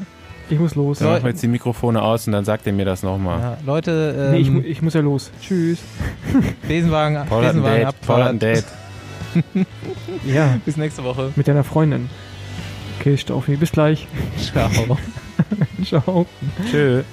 [0.49, 0.99] Ich muss los.
[0.99, 3.39] dann machen wir jetzt die Mikrofone aus und dann sagt er mir das nochmal.
[3.39, 5.31] Ja, Leute, ähm, Nee, ich, mu- ich muss ja los.
[5.41, 5.79] Tschüss.
[6.67, 8.39] Besenwagen, Paul hat ein Besenwagen Date, Paul hat ein.
[8.39, 8.65] Date.
[10.25, 11.31] Ja, Bis nächste Woche.
[11.37, 12.09] mit deiner Freundin.
[12.99, 13.55] Okay, Staufi.
[13.55, 14.07] Bis gleich.
[14.37, 14.97] Ciao.
[15.83, 16.25] Ciao.
[16.69, 17.03] Tschö.